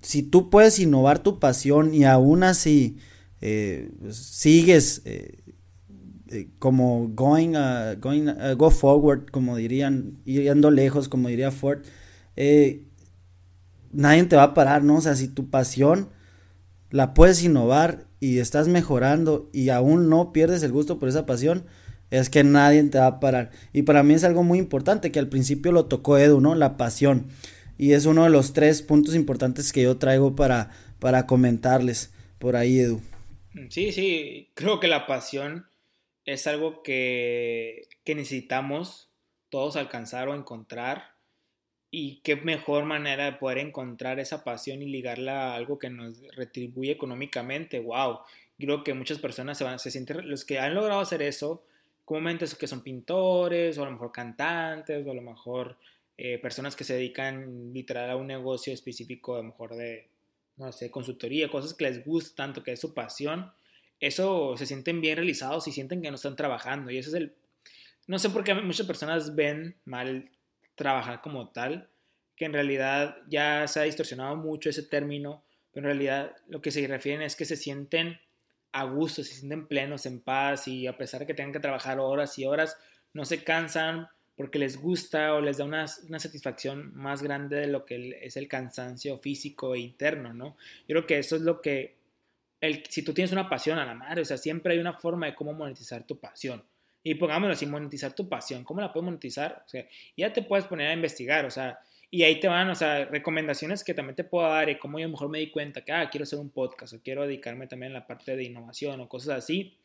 si 0.00 0.22
tú 0.22 0.50
puedes 0.50 0.78
innovar 0.78 1.18
tu 1.18 1.38
pasión 1.38 1.94
y 1.94 2.04
aún 2.04 2.42
así 2.42 2.96
eh, 3.40 3.90
sigues 4.10 5.02
eh, 5.04 5.38
eh, 6.28 6.48
como 6.58 7.08
going, 7.08 7.52
going 8.00 8.26
go 8.56 8.70
forward, 8.70 9.26
como 9.30 9.56
dirían, 9.56 10.18
yendo 10.24 10.70
lejos, 10.70 11.08
como 11.08 11.28
diría 11.28 11.50
Ford, 11.50 11.80
nadie 13.92 14.24
te 14.24 14.36
va 14.36 14.42
a 14.42 14.54
parar, 14.54 14.82
¿no? 14.82 14.96
O 14.96 15.00
sea, 15.00 15.16
si 15.16 15.28
tu 15.28 15.50
pasión 15.50 16.08
la 16.90 17.14
puedes 17.14 17.42
innovar 17.42 18.06
y 18.20 18.38
estás 18.38 18.68
mejorando 18.68 19.50
y 19.52 19.68
aún 19.68 20.08
no 20.08 20.32
pierdes 20.32 20.62
el 20.62 20.72
gusto 20.72 20.98
por 20.98 21.08
esa 21.08 21.26
pasión, 21.26 21.64
es 22.10 22.30
que 22.30 22.44
nadie 22.44 22.82
te 22.84 22.98
va 22.98 23.06
a 23.06 23.20
parar. 23.20 23.50
Y 23.72 23.82
para 23.82 24.02
mí 24.02 24.14
es 24.14 24.24
algo 24.24 24.42
muy 24.42 24.58
importante 24.58 25.10
que 25.10 25.18
al 25.18 25.28
principio 25.28 25.72
lo 25.72 25.86
tocó 25.86 26.18
Edu, 26.18 26.40
¿no? 26.40 26.54
La 26.54 26.76
pasión. 26.76 27.26
Y 27.78 27.92
es 27.92 28.06
uno 28.06 28.24
de 28.24 28.30
los 28.30 28.52
tres 28.52 28.80
puntos 28.82 29.14
importantes 29.14 29.72
que 29.72 29.82
yo 29.82 29.98
traigo 29.98 30.34
para, 30.34 30.70
para 30.98 31.26
comentarles 31.26 32.10
por 32.38 32.56
ahí, 32.56 32.78
Edu. 32.78 33.00
Sí, 33.70 33.92
sí, 33.92 34.50
creo 34.54 34.80
que 34.80 34.88
la 34.88 35.06
pasión 35.06 35.66
es 36.24 36.46
algo 36.46 36.82
que, 36.82 37.88
que 38.04 38.14
necesitamos 38.14 39.10
todos 39.48 39.76
alcanzar 39.76 40.28
o 40.28 40.34
encontrar 40.34 41.14
Y 41.90 42.20
qué 42.22 42.36
mejor 42.36 42.84
manera 42.84 43.26
de 43.26 43.32
poder 43.34 43.58
encontrar 43.58 44.20
esa 44.20 44.44
pasión 44.44 44.82
y 44.82 44.86
ligarla 44.86 45.52
a 45.52 45.56
algo 45.56 45.78
que 45.78 45.90
nos 45.90 46.20
retribuye 46.36 46.92
económicamente. 46.92 47.80
¡Wow! 47.80 48.20
Creo 48.58 48.84
que 48.84 48.94
muchas 48.94 49.18
personas 49.18 49.58
se, 49.58 49.64
van, 49.64 49.78
se 49.78 49.90
sienten, 49.90 50.28
los 50.28 50.44
que 50.44 50.58
han 50.58 50.74
logrado 50.74 51.00
hacer 51.00 51.22
eso, 51.22 51.64
comúnmente 52.04 52.46
que 52.58 52.66
son 52.66 52.82
pintores, 52.82 53.78
o 53.78 53.82
a 53.82 53.86
lo 53.86 53.92
mejor 53.92 54.12
cantantes, 54.12 55.06
o 55.06 55.10
a 55.10 55.14
lo 55.14 55.22
mejor 55.22 55.78
eh, 56.18 56.38
personas 56.38 56.76
que 56.76 56.84
se 56.84 56.94
dedican 56.94 57.72
literal 57.72 58.10
a 58.10 58.16
un 58.16 58.26
negocio 58.26 58.72
específico, 58.74 59.34
a 59.34 59.38
lo 59.38 59.44
mejor 59.44 59.76
de, 59.76 60.08
no 60.56 60.72
sé, 60.72 60.90
consultoría, 60.90 61.48
cosas 61.48 61.74
que 61.74 61.84
les 61.84 62.04
gusta 62.04 62.34
tanto, 62.36 62.62
que 62.62 62.72
es 62.72 62.80
su 62.80 62.94
pasión, 62.94 63.52
eso 64.00 64.56
se 64.56 64.66
sienten 64.66 65.00
bien 65.00 65.16
realizados 65.16 65.68
y 65.68 65.72
sienten 65.72 66.02
que 66.02 66.10
no 66.10 66.16
están 66.16 66.36
trabajando. 66.36 66.90
Y 66.90 66.98
eso 66.98 67.10
es 67.10 67.14
el... 67.14 67.34
No 68.06 68.18
sé 68.18 68.30
por 68.30 68.44
qué 68.44 68.54
muchas 68.54 68.86
personas 68.86 69.34
ven 69.34 69.76
mal 69.84 70.30
trabajar 70.74 71.22
como 71.22 71.48
tal, 71.50 71.88
que 72.36 72.44
en 72.44 72.52
realidad 72.52 73.16
ya 73.28 73.66
se 73.66 73.80
ha 73.80 73.84
distorsionado 73.84 74.36
mucho 74.36 74.70
ese 74.70 74.82
término, 74.82 75.42
pero 75.72 75.88
en 75.88 75.96
realidad 75.96 76.36
lo 76.48 76.60
que 76.60 76.70
se 76.70 76.86
refieren 76.86 77.22
es 77.22 77.34
que 77.34 77.44
se 77.44 77.56
sienten 77.56 78.18
a 78.72 78.84
gusto, 78.84 79.24
se 79.24 79.34
sienten 79.34 79.66
plenos, 79.66 80.06
en 80.06 80.20
paz 80.20 80.68
y 80.68 80.86
a 80.86 80.96
pesar 80.98 81.20
de 81.20 81.26
que 81.26 81.34
tengan 81.34 81.52
que 81.52 81.60
trabajar 81.60 81.98
horas 81.98 82.38
y 82.38 82.44
horas, 82.44 82.76
no 83.12 83.24
se 83.24 83.42
cansan 83.42 84.08
porque 84.36 84.58
les 84.58 84.76
gusta 84.76 85.34
o 85.34 85.40
les 85.40 85.56
da 85.56 85.64
una, 85.64 85.86
una, 86.08 86.18
satisfacción 86.18 86.94
más 86.94 87.22
grande 87.22 87.56
de 87.56 87.66
lo 87.66 87.86
que 87.86 88.18
es 88.22 88.36
el 88.36 88.48
cansancio 88.48 89.18
físico 89.18 89.74
e 89.74 89.80
interno, 89.80 90.34
¿no? 90.34 90.56
Yo 90.86 90.94
creo 90.94 91.06
que 91.06 91.18
eso 91.18 91.36
es 91.36 91.42
lo 91.42 91.62
que, 91.62 91.96
el, 92.60 92.84
si 92.88 93.02
tú 93.02 93.14
tienes 93.14 93.32
una 93.32 93.48
pasión 93.48 93.78
a 93.78 93.86
la 93.86 93.94
madre, 93.94 94.22
o 94.22 94.24
sea, 94.24 94.36
siempre 94.36 94.74
hay 94.74 94.78
una 94.78 94.92
forma 94.92 95.26
de 95.26 95.34
cómo 95.34 95.54
monetizar 95.54 96.06
tu 96.06 96.18
pasión. 96.20 96.62
Y 97.02 97.14
pongámoslo 97.14 97.54
así, 97.54 97.66
monetizar 97.66 98.14
tu 98.14 98.28
pasión, 98.28 98.62
¿cómo 98.64 98.80
la 98.80 98.92
puedes 98.92 99.04
monetizar? 99.04 99.62
O 99.64 99.68
sea, 99.68 99.86
ya 100.16 100.32
te 100.32 100.42
puedes 100.42 100.66
poner 100.66 100.88
a 100.88 100.92
investigar, 100.92 101.46
o 101.46 101.50
sea, 101.50 101.78
y 102.10 102.22
ahí 102.22 102.38
te 102.38 102.48
van, 102.48 102.68
o 102.68 102.74
sea, 102.74 103.06
recomendaciones 103.06 103.84
que 103.84 103.94
también 103.94 104.16
te 104.16 104.24
puedo 104.24 104.48
dar 104.48 104.68
y 104.68 104.78
cómo 104.78 104.98
yo 104.98 105.08
mejor 105.08 105.28
me 105.28 105.38
di 105.38 105.50
cuenta 105.50 105.82
que, 105.82 105.92
ah, 105.92 106.08
quiero 106.10 106.24
hacer 106.24 106.38
un 106.38 106.50
podcast 106.50 106.92
o 106.92 107.02
quiero 107.02 107.22
dedicarme 107.22 107.66
también 107.66 107.92
a 107.92 108.00
la 108.00 108.06
parte 108.06 108.36
de 108.36 108.44
innovación 108.44 109.00
o 109.00 109.08
cosas 109.08 109.38
así. 109.38 109.76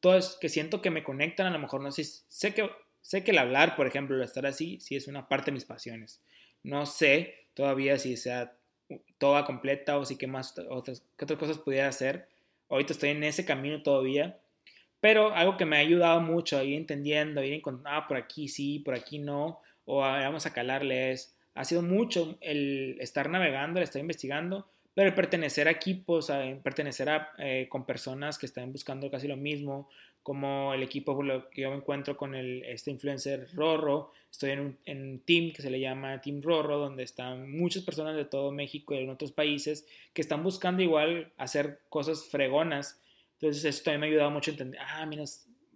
Todo 0.00 0.16
es 0.16 0.36
que 0.40 0.48
siento 0.48 0.82
que 0.82 0.90
me 0.90 1.04
conectan, 1.04 1.46
a 1.46 1.50
lo 1.50 1.58
mejor 1.58 1.80
no 1.82 1.92
sé, 1.92 2.04
sé 2.04 2.54
que 2.54 2.68
Sé 3.02 3.24
que 3.24 3.30
el 3.30 3.38
hablar, 3.38 3.76
por 3.76 3.86
ejemplo, 3.86 4.16
el 4.16 4.22
estar 4.22 4.46
así, 4.46 4.78
sí 4.80 4.96
es 4.96 5.08
una 5.08 5.28
parte 5.28 5.46
de 5.46 5.54
mis 5.54 5.64
pasiones. 5.64 6.20
No 6.62 6.86
sé 6.86 7.34
todavía 7.54 7.98
si 7.98 8.16
sea 8.16 8.56
toda 9.18 9.44
completa 9.44 9.98
o 9.98 10.04
si 10.04 10.16
qué 10.16 10.26
más 10.26 10.54
otras, 10.68 11.02
qué 11.16 11.24
otras 11.24 11.38
cosas 11.38 11.58
pudiera 11.58 11.88
hacer. 11.88 12.28
Ahorita 12.68 12.92
estoy 12.92 13.10
en 13.10 13.24
ese 13.24 13.44
camino 13.44 13.82
todavía. 13.82 14.38
Pero 15.00 15.34
algo 15.34 15.56
que 15.56 15.64
me 15.64 15.76
ha 15.76 15.80
ayudado 15.80 16.20
mucho 16.20 16.58
a 16.58 16.64
ir 16.64 16.74
entendiendo, 16.74 17.42
ir 17.42 17.54
encontrando, 17.54 17.98
ah, 17.98 18.06
por 18.06 18.18
aquí 18.18 18.48
sí, 18.48 18.80
por 18.80 18.94
aquí 18.94 19.18
no, 19.18 19.60
o 19.86 20.00
vamos 20.00 20.44
a 20.44 20.52
calarle 20.52 21.12
es, 21.12 21.34
ha 21.54 21.64
sido 21.64 21.82
mucho 21.82 22.36
el 22.40 22.96
estar 23.00 23.30
navegando, 23.30 23.78
el 23.78 23.84
estar 23.84 24.00
investigando, 24.00 24.68
pero 24.94 25.08
el 25.08 25.14
pertenecer 25.14 25.68
a 25.68 25.70
equipos, 25.70 26.30
pertenecer 26.62 27.08
a, 27.08 27.32
eh, 27.38 27.66
con 27.70 27.86
personas 27.86 28.38
que 28.38 28.46
están 28.46 28.72
buscando 28.72 29.10
casi 29.10 29.26
lo 29.26 29.36
mismo, 29.36 29.88
como 30.30 30.72
el 30.72 30.84
equipo 30.84 31.20
que 31.50 31.62
yo 31.62 31.70
me 31.70 31.78
encuentro 31.78 32.16
con 32.16 32.36
el, 32.36 32.62
este 32.62 32.92
influencer 32.92 33.48
Rorro, 33.52 34.12
estoy 34.30 34.50
en 34.50 34.60
un, 34.60 34.78
en 34.84 35.18
team 35.24 35.52
que 35.52 35.60
se 35.60 35.70
le 35.70 35.80
llama 35.80 36.20
Team 36.20 36.40
Rorro, 36.40 36.78
donde 36.78 37.02
están 37.02 37.50
muchas 37.50 37.82
personas 37.82 38.14
de 38.14 38.24
todo 38.24 38.52
México 38.52 38.94
y 38.94 38.98
en 38.98 39.10
otros 39.10 39.32
países 39.32 39.88
que 40.12 40.22
están 40.22 40.44
buscando 40.44 40.84
igual 40.84 41.32
hacer 41.36 41.80
cosas 41.88 42.28
fregonas. 42.28 43.02
Entonces 43.40 43.64
eso 43.64 43.82
también 43.82 44.02
me 44.02 44.06
ha 44.06 44.10
ayudado 44.10 44.30
mucho 44.30 44.52
a 44.52 44.54
entender, 44.54 44.80
ah, 44.80 45.04
mira, 45.04 45.24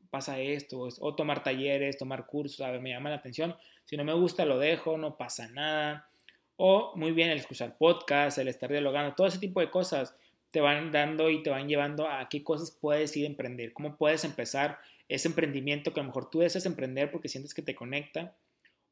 pasa 0.08 0.38
esto, 0.38 0.88
o 1.00 1.14
tomar 1.16 1.42
talleres, 1.42 1.98
tomar 1.98 2.24
cursos, 2.24 2.60
a 2.60 2.70
ver, 2.70 2.80
me 2.80 2.90
llama 2.90 3.10
la 3.10 3.16
atención. 3.16 3.56
Si 3.86 3.96
no 3.96 4.04
me 4.04 4.14
gusta, 4.14 4.44
lo 4.44 4.60
dejo, 4.60 4.96
no 4.96 5.16
pasa 5.16 5.48
nada. 5.48 6.08
O 6.54 6.92
muy 6.94 7.10
bien 7.10 7.28
el 7.28 7.38
escuchar 7.38 7.76
podcast, 7.76 8.38
el 8.38 8.46
estar 8.46 8.70
dialogando, 8.70 9.16
todo 9.16 9.26
ese 9.26 9.40
tipo 9.40 9.58
de 9.58 9.68
cosas 9.68 10.14
te 10.54 10.60
van 10.60 10.92
dando 10.92 11.30
y 11.30 11.42
te 11.42 11.50
van 11.50 11.66
llevando 11.66 12.08
a 12.08 12.28
qué 12.28 12.44
cosas 12.44 12.70
puedes 12.70 13.16
ir 13.16 13.24
a 13.24 13.28
emprender, 13.28 13.72
cómo 13.72 13.96
puedes 13.96 14.22
empezar 14.22 14.78
ese 15.08 15.26
emprendimiento 15.26 15.92
que 15.92 15.98
a 15.98 16.04
lo 16.04 16.10
mejor 16.10 16.30
tú 16.30 16.38
deseas 16.38 16.64
emprender 16.64 17.10
porque 17.10 17.28
sientes 17.28 17.54
que 17.54 17.60
te 17.60 17.74
conecta. 17.74 18.36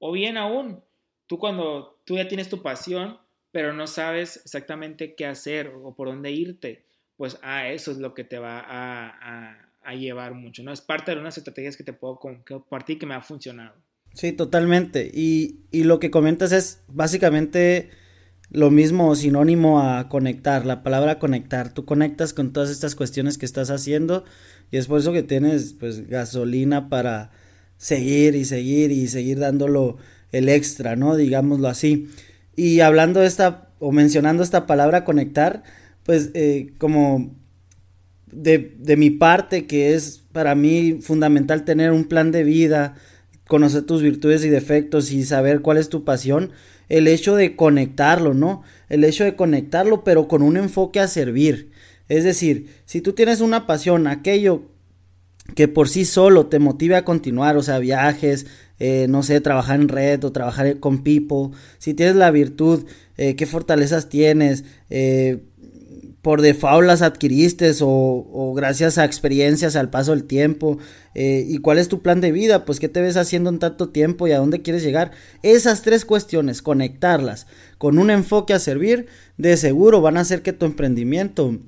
O 0.00 0.10
bien 0.10 0.36
aún, 0.36 0.82
tú 1.28 1.38
cuando 1.38 2.00
tú 2.04 2.16
ya 2.16 2.26
tienes 2.26 2.48
tu 2.48 2.62
pasión, 2.62 3.16
pero 3.52 3.72
no 3.72 3.86
sabes 3.86 4.42
exactamente 4.44 5.14
qué 5.14 5.24
hacer 5.24 5.68
o 5.68 5.94
por 5.94 6.08
dónde 6.08 6.32
irte, 6.32 6.82
pues 7.16 7.36
a 7.42 7.58
ah, 7.58 7.68
eso 7.68 7.92
es 7.92 7.98
lo 7.98 8.12
que 8.12 8.24
te 8.24 8.40
va 8.40 8.64
a, 8.66 9.94
llevar 9.94 10.34
mucho, 10.34 10.64
¿no? 10.64 10.72
Es 10.72 10.80
parte 10.80 11.14
de 11.14 11.20
unas 11.20 11.38
estrategias 11.38 11.76
que 11.76 11.84
te 11.84 11.92
puedo 11.92 12.18
compartir 12.18 12.98
que 12.98 13.06
me 13.06 13.14
ha 13.14 13.20
funcionado. 13.20 13.76
Sí, 14.14 14.32
totalmente. 14.32 15.08
Y 15.14 15.60
lo 15.70 16.00
que 16.00 16.10
comentas 16.10 16.50
es 16.50 16.82
básicamente 16.88 18.01
lo 18.52 18.70
mismo 18.70 19.14
sinónimo 19.14 19.80
a 19.80 20.10
conectar, 20.10 20.66
la 20.66 20.82
palabra 20.82 21.18
conectar. 21.18 21.72
Tú 21.72 21.86
conectas 21.86 22.34
con 22.34 22.52
todas 22.52 22.68
estas 22.68 22.94
cuestiones 22.94 23.38
que 23.38 23.46
estás 23.46 23.70
haciendo 23.70 24.24
y 24.70 24.76
es 24.76 24.88
por 24.88 25.00
eso 25.00 25.12
que 25.12 25.22
tienes 25.22 25.74
pues 25.78 26.06
gasolina 26.06 26.90
para 26.90 27.30
seguir 27.78 28.34
y 28.34 28.44
seguir 28.44 28.92
y 28.92 29.08
seguir 29.08 29.38
dándolo 29.38 29.96
el 30.32 30.50
extra, 30.50 30.96
¿no? 30.96 31.16
Digámoslo 31.16 31.66
así. 31.66 32.10
Y 32.54 32.80
hablando 32.80 33.20
de 33.20 33.26
esta 33.26 33.70
o 33.78 33.90
mencionando 33.90 34.42
esta 34.42 34.66
palabra 34.66 35.04
conectar, 35.04 35.62
pues 36.02 36.30
eh, 36.34 36.74
como 36.76 37.34
de, 38.30 38.76
de 38.78 38.96
mi 38.98 39.08
parte 39.08 39.66
que 39.66 39.94
es 39.94 40.24
para 40.30 40.54
mí 40.54 40.98
fundamental 41.00 41.64
tener 41.64 41.90
un 41.90 42.04
plan 42.04 42.32
de 42.32 42.44
vida, 42.44 42.96
conocer 43.48 43.84
tus 43.84 44.02
virtudes 44.02 44.44
y 44.44 44.50
defectos 44.50 45.10
y 45.10 45.24
saber 45.24 45.62
cuál 45.62 45.78
es 45.78 45.88
tu 45.88 46.04
pasión, 46.04 46.52
el 46.92 47.08
hecho 47.08 47.36
de 47.36 47.56
conectarlo, 47.56 48.34
¿no? 48.34 48.62
El 48.90 49.02
hecho 49.04 49.24
de 49.24 49.34
conectarlo, 49.34 50.04
pero 50.04 50.28
con 50.28 50.42
un 50.42 50.58
enfoque 50.58 51.00
a 51.00 51.08
servir. 51.08 51.70
Es 52.10 52.22
decir, 52.22 52.66
si 52.84 53.00
tú 53.00 53.14
tienes 53.14 53.40
una 53.40 53.66
pasión, 53.66 54.06
aquello 54.06 54.64
que 55.54 55.68
por 55.68 55.88
sí 55.88 56.04
solo 56.04 56.48
te 56.48 56.58
motive 56.58 56.96
a 56.96 57.04
continuar, 57.06 57.56
o 57.56 57.62
sea, 57.62 57.78
viajes, 57.78 58.46
eh, 58.78 59.06
no 59.08 59.22
sé, 59.22 59.40
trabajar 59.40 59.80
en 59.80 59.88
red 59.88 60.22
o 60.22 60.32
trabajar 60.32 60.80
con 60.80 61.02
people, 61.02 61.56
si 61.78 61.94
tienes 61.94 62.14
la 62.14 62.30
virtud, 62.30 62.84
eh, 63.16 63.36
qué 63.36 63.46
fortalezas 63.46 64.10
tienes, 64.10 64.64
eh, 64.90 65.44
por 66.22 66.40
default 66.40 66.86
las 66.86 67.02
adquiriste 67.02 67.72
o, 67.80 68.54
gracias 68.56 68.96
a 68.96 69.04
experiencias 69.04 69.74
al 69.74 69.90
paso 69.90 70.12
del 70.12 70.24
tiempo 70.24 70.78
eh, 71.14 71.44
y 71.48 71.58
cuál 71.58 71.78
es 71.78 71.88
tu 71.88 72.00
plan 72.00 72.20
de 72.20 72.30
vida, 72.30 72.64
pues 72.64 72.78
qué 72.78 72.88
te 72.88 73.02
ves 73.02 73.16
haciendo 73.16 73.50
en 73.50 73.58
tanto 73.58 73.88
tiempo 73.88 74.28
y 74.28 74.32
a 74.32 74.38
dónde 74.38 74.62
quieres 74.62 74.84
llegar. 74.84 75.10
Esas 75.42 75.82
tres 75.82 76.04
cuestiones, 76.04 76.62
conectarlas 76.62 77.48
con 77.76 77.98
un 77.98 78.10
enfoque 78.10 78.54
a 78.54 78.60
servir, 78.60 79.06
de 79.36 79.56
seguro 79.56 80.00
van 80.00 80.16
a 80.16 80.20
hacer 80.20 80.42
que 80.42 80.52
tu 80.52 80.64
emprendimiento 80.64 81.58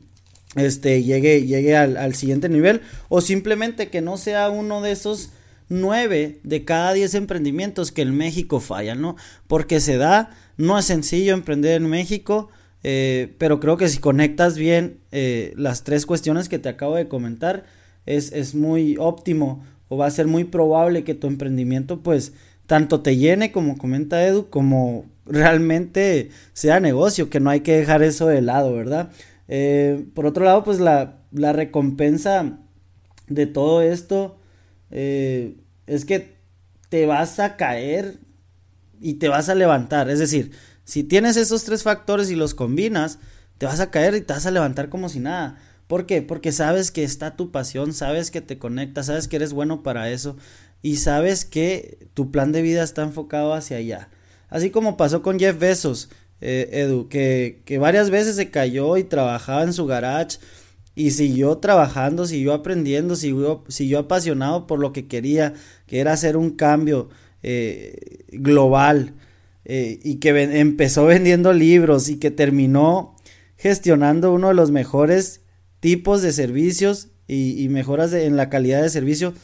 este, 0.54 1.02
llegue, 1.02 1.44
llegue 1.44 1.76
al, 1.76 2.14
siguiente 2.14 2.48
nivel 2.48 2.80
o 3.08 3.20
simplemente 3.20 3.88
que 3.88 4.00
no 4.00 4.16
sea 4.16 4.50
uno 4.50 4.82
de 4.82 4.92
esos 4.92 5.30
nueve 5.68 6.38
de 6.44 6.64
cada 6.64 6.92
diez 6.92 7.14
emprendimientos 7.14 7.90
que 7.90 8.02
en 8.02 8.16
México 8.16 8.60
fallan, 8.60 9.00
¿no? 9.00 9.16
Porque 9.48 9.80
se 9.80 9.96
da, 9.96 10.30
no 10.56 10.78
es 10.78 10.84
sencillo 10.84 11.34
emprender 11.34 11.82
en 11.82 11.88
México, 11.88 12.50
eh, 12.86 13.34
pero 13.38 13.60
creo 13.60 13.78
que 13.78 13.88
si 13.88 13.98
conectas 13.98 14.58
bien 14.58 15.00
eh, 15.10 15.54
las 15.56 15.84
tres 15.84 16.04
cuestiones 16.04 16.50
que 16.50 16.58
te 16.58 16.68
acabo 16.68 16.96
de 16.96 17.08
comentar, 17.08 17.64
es, 18.04 18.30
es, 18.32 18.54
muy 18.54 18.96
óptimo 18.98 19.64
o 19.88 19.96
va 19.96 20.04
a 20.06 20.10
ser 20.10 20.26
muy 20.26 20.44
probable 20.44 21.02
que 21.02 21.14
tu 21.14 21.26
emprendimiento 21.26 22.02
pues 22.02 22.34
tanto 22.66 23.00
te 23.00 23.16
llene 23.16 23.52
como 23.52 23.78
comenta 23.78 24.26
Edu, 24.26 24.50
como 24.50 25.06
realmente 25.24 26.28
sea 26.52 26.78
negocio, 26.78 27.30
que 27.30 27.40
no 27.40 27.48
hay 27.48 27.60
que 27.60 27.74
dejar 27.78 28.02
eso 28.02 28.26
de 28.26 28.42
lado, 28.42 28.74
¿verdad? 28.74 29.10
Eh, 29.48 30.04
por 30.14 30.26
otro 30.26 30.44
lado, 30.44 30.62
pues 30.62 30.78
la, 30.78 31.22
la 31.32 31.54
recompensa 31.54 32.58
de 33.28 33.46
todo 33.46 33.80
esto 33.80 34.36
es 34.90 36.04
que 36.04 36.34
te 36.90 37.06
vas 37.06 37.40
a 37.40 37.56
caer 37.56 38.18
y 39.00 39.14
te 39.14 39.28
vas 39.28 39.48
a 39.48 39.54
levantar, 39.54 40.08
es 40.10 40.18
decir, 40.18 40.52
si 40.84 41.02
tienes 41.02 41.36
esos 41.36 41.64
tres 41.64 41.82
factores 41.82 42.30
y 42.30 42.36
los 42.36 42.54
combinas, 42.54 43.18
te 43.58 43.66
vas 43.66 43.80
a 43.80 43.90
caer 43.90 44.14
y 44.14 44.20
te 44.20 44.32
vas 44.32 44.46
a 44.46 44.50
levantar 44.50 44.88
como 44.88 45.08
si 45.08 45.20
nada. 45.20 45.58
¿Por 45.86 46.06
qué? 46.06 46.22
Porque 46.22 46.52
sabes 46.52 46.90
que 46.90 47.04
está 47.04 47.36
tu 47.36 47.50
pasión, 47.50 47.92
sabes 47.92 48.30
que 48.30 48.40
te 48.40 48.58
conectas, 48.58 49.06
sabes 49.06 49.28
que 49.28 49.36
eres 49.36 49.52
bueno 49.52 49.82
para 49.82 50.10
eso 50.10 50.36
y 50.82 50.96
sabes 50.96 51.44
que 51.44 52.08
tu 52.14 52.30
plan 52.30 52.52
de 52.52 52.62
vida 52.62 52.82
está 52.82 53.02
enfocado 53.02 53.54
hacia 53.54 53.78
allá. 53.78 54.08
Así 54.48 54.70
como 54.70 54.96
pasó 54.96 55.22
con 55.22 55.38
Jeff 55.38 55.58
Bezos, 55.58 56.10
eh, 56.40 56.68
Edu, 56.72 57.08
que, 57.08 57.62
que 57.64 57.78
varias 57.78 58.10
veces 58.10 58.36
se 58.36 58.50
cayó 58.50 58.96
y 58.96 59.04
trabajaba 59.04 59.62
en 59.62 59.72
su 59.72 59.86
garage 59.86 60.38
y 60.94 61.10
siguió 61.10 61.58
trabajando, 61.58 62.26
siguió 62.26 62.52
aprendiendo, 62.52 63.16
siguió, 63.16 63.64
siguió 63.68 64.00
apasionado 64.00 64.66
por 64.66 64.78
lo 64.78 64.92
que 64.92 65.06
quería, 65.06 65.54
que 65.86 66.00
era 66.00 66.12
hacer 66.12 66.36
un 66.36 66.50
cambio 66.50 67.08
eh, 67.42 68.24
global 68.32 69.14
eh, 69.64 69.98
y 70.02 70.20
que 70.20 70.30
empezó 70.30 71.06
vendiendo 71.06 71.52
libros 71.52 72.08
y 72.08 72.18
que 72.18 72.30
terminó 72.30 73.16
gestionando 73.56 74.32
uno 74.32 74.48
de 74.48 74.54
los 74.54 74.70
mejores 74.70 75.42
tipos 75.80 76.22
de 76.22 76.32
servicios 76.32 77.08
y, 77.26 77.68
mejoras 77.70 78.12
en 78.12 78.36
la 78.36 78.50
calidad 78.50 78.82
de 78.82 78.90
servicio 78.90 79.34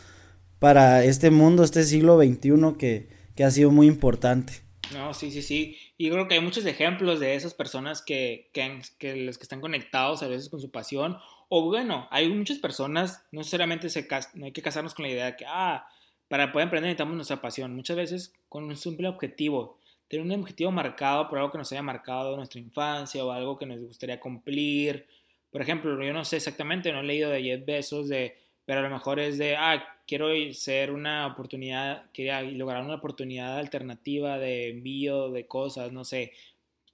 para 0.59 1.05
este 1.05 1.31
mundo, 1.31 1.65
este 1.65 1.85
siglo 1.85 2.19
XXI 2.19 2.77
que, 2.79 3.09
que 3.35 3.45
ha 3.45 3.51
sido 3.51 3.71
muy 3.71 3.87
importante. 3.87 4.53
No, 4.93 5.15
sí, 5.15 5.31
sí, 5.31 5.43
sí. 5.43 5.77
Y 5.97 6.11
creo 6.11 6.29
que 6.29 6.35
hay 6.35 6.41
muchos 6.41 6.67
ejemplos 6.67 7.21
de 7.21 7.35
esas 7.35 7.55
personas 7.55 8.03
que, 8.03 8.51
que, 8.53 8.83
que 8.99 9.17
los 9.17 9.39
que 9.39 9.45
están 9.45 9.61
conectados 9.61 10.23
a 10.23 10.29
veces 10.29 10.49
con 10.49 10.61
su 10.61 10.71
pasión. 10.71 11.17
O 11.49 11.65
bueno, 11.65 12.09
hay 12.11 12.29
muchas 12.29 12.59
personas, 12.59 13.25
no 13.33 13.41
necesariamente 13.41 13.89
se, 13.91 14.07
no 14.35 14.47
hay 14.47 14.53
que 14.53 14.63
casarnos 14.63 14.95
con 14.95 15.05
la 15.05 15.11
idea 15.11 15.27
de 15.27 15.37
que, 15.37 15.45
ah, 15.49 15.87
para 16.29 16.53
poder 16.53 16.67
emprender 16.67 16.89
necesitamos 16.89 17.17
nuestra 17.17 17.41
pasión. 17.41 17.75
Muchas 17.75 17.97
veces 17.97 18.33
con 18.49 18.65
un 18.65 18.77
simple 18.77 19.09
objetivo. 19.09 19.80
Tener 20.11 20.27
un 20.27 20.33
objetivo 20.33 20.73
marcado 20.73 21.29
por 21.29 21.39
algo 21.39 21.53
que 21.53 21.59
nos 21.59 21.71
haya 21.71 21.83
marcado 21.83 22.37
nuestra 22.37 22.59
infancia 22.59 23.25
o 23.25 23.31
algo 23.31 23.57
que 23.57 23.65
nos 23.65 23.79
gustaría 23.79 24.19
cumplir. 24.19 25.07
Por 25.53 25.63
ejemplo, 25.63 26.03
yo 26.03 26.13
no 26.13 26.25
sé 26.25 26.39
exactamente, 26.39 26.91
no 26.91 26.99
he 26.99 27.05
leído 27.05 27.31
de 27.31 27.45
Jeff 27.45 27.65
Bezos, 27.65 28.09
de, 28.09 28.37
pero 28.65 28.81
a 28.81 28.83
lo 28.83 28.91
mejor 28.91 29.21
es 29.21 29.39
de, 29.39 29.55
ah, 29.55 30.01
quiero 30.09 30.27
ser 30.53 30.91
una 30.91 31.29
oportunidad, 31.29 32.11
quería 32.11 32.43
lograr 32.43 32.83
una 32.83 32.97
oportunidad 32.97 33.57
alternativa 33.57 34.37
de 34.37 34.71
envío 34.71 35.31
de 35.31 35.47
cosas, 35.47 35.93
no 35.93 36.05
sé. 36.05 36.33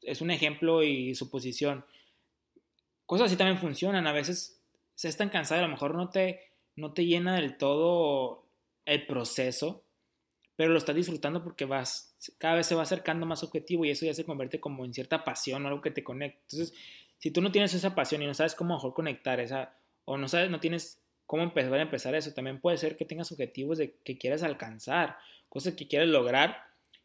Es 0.03 0.21
un 0.21 0.31
ejemplo 0.31 0.83
y 0.83 1.15
suposición. 1.15 1.87
Cosas 3.07 3.29
así 3.29 3.37
también 3.37 3.59
funcionan. 3.59 4.07
A 4.07 4.13
veces 4.13 4.63
se 4.95 5.09
es 5.09 5.17
tan 5.17 5.31
cansado, 5.31 5.61
a 5.61 5.67
lo 5.67 5.73
mejor 5.73 5.95
no 5.95 6.11
te, 6.11 6.51
no 6.75 6.93
te 6.93 7.07
llena 7.07 7.37
del 7.37 7.57
todo 7.57 8.45
el 8.85 9.07
proceso, 9.07 9.86
pero 10.57 10.73
lo 10.73 10.79
estás 10.79 10.97
disfrutando 10.97 11.45
porque 11.45 11.67
vas, 11.67 12.17
cada 12.39 12.57
vez 12.57 12.67
se 12.67 12.75
va 12.75 12.83
acercando 12.83 13.27
más 13.27 13.43
objetivo 13.43 13.85
y 13.85 13.91
eso 13.91 14.07
ya 14.07 14.15
se 14.15 14.25
convierte 14.25 14.59
como 14.59 14.85
en 14.85 14.95
cierta 14.95 15.23
pasión 15.23 15.65
o 15.65 15.69
algo 15.69 15.83
que 15.83 15.91
te 15.91 16.03
conecta. 16.03 16.41
Entonces, 16.51 16.75
si 17.19 17.31
tú 17.31 17.43
no 17.43 17.53
tienes 17.53 17.75
esa 17.75 17.95
pasión 17.95 18.23
y 18.23 18.27
no 18.27 18.35
sabes 18.35 18.55
cómo 18.55 18.75
mejor 18.75 18.95
conectar 18.95 19.39
esa, 19.41 19.75
o 20.05 20.17
no 20.17 20.29
sabes, 20.29 20.51
no 20.51 20.61
tienes 20.61 21.03
cómo 21.27 21.43
empezar 21.43 21.75
a 21.75 21.83
empezar 21.83 22.15
eso. 22.15 22.33
También 22.33 22.61
puede 22.61 22.79
ser 22.79 22.97
que 22.97 23.05
tengas 23.05 23.31
objetivos 23.33 23.79
de 23.79 23.97
que 24.05 24.17
quieras 24.17 24.43
alcanzar, 24.43 25.19
cosas 25.49 25.75
que 25.75 25.87
quieres 25.87 26.09
lograr. 26.09 26.65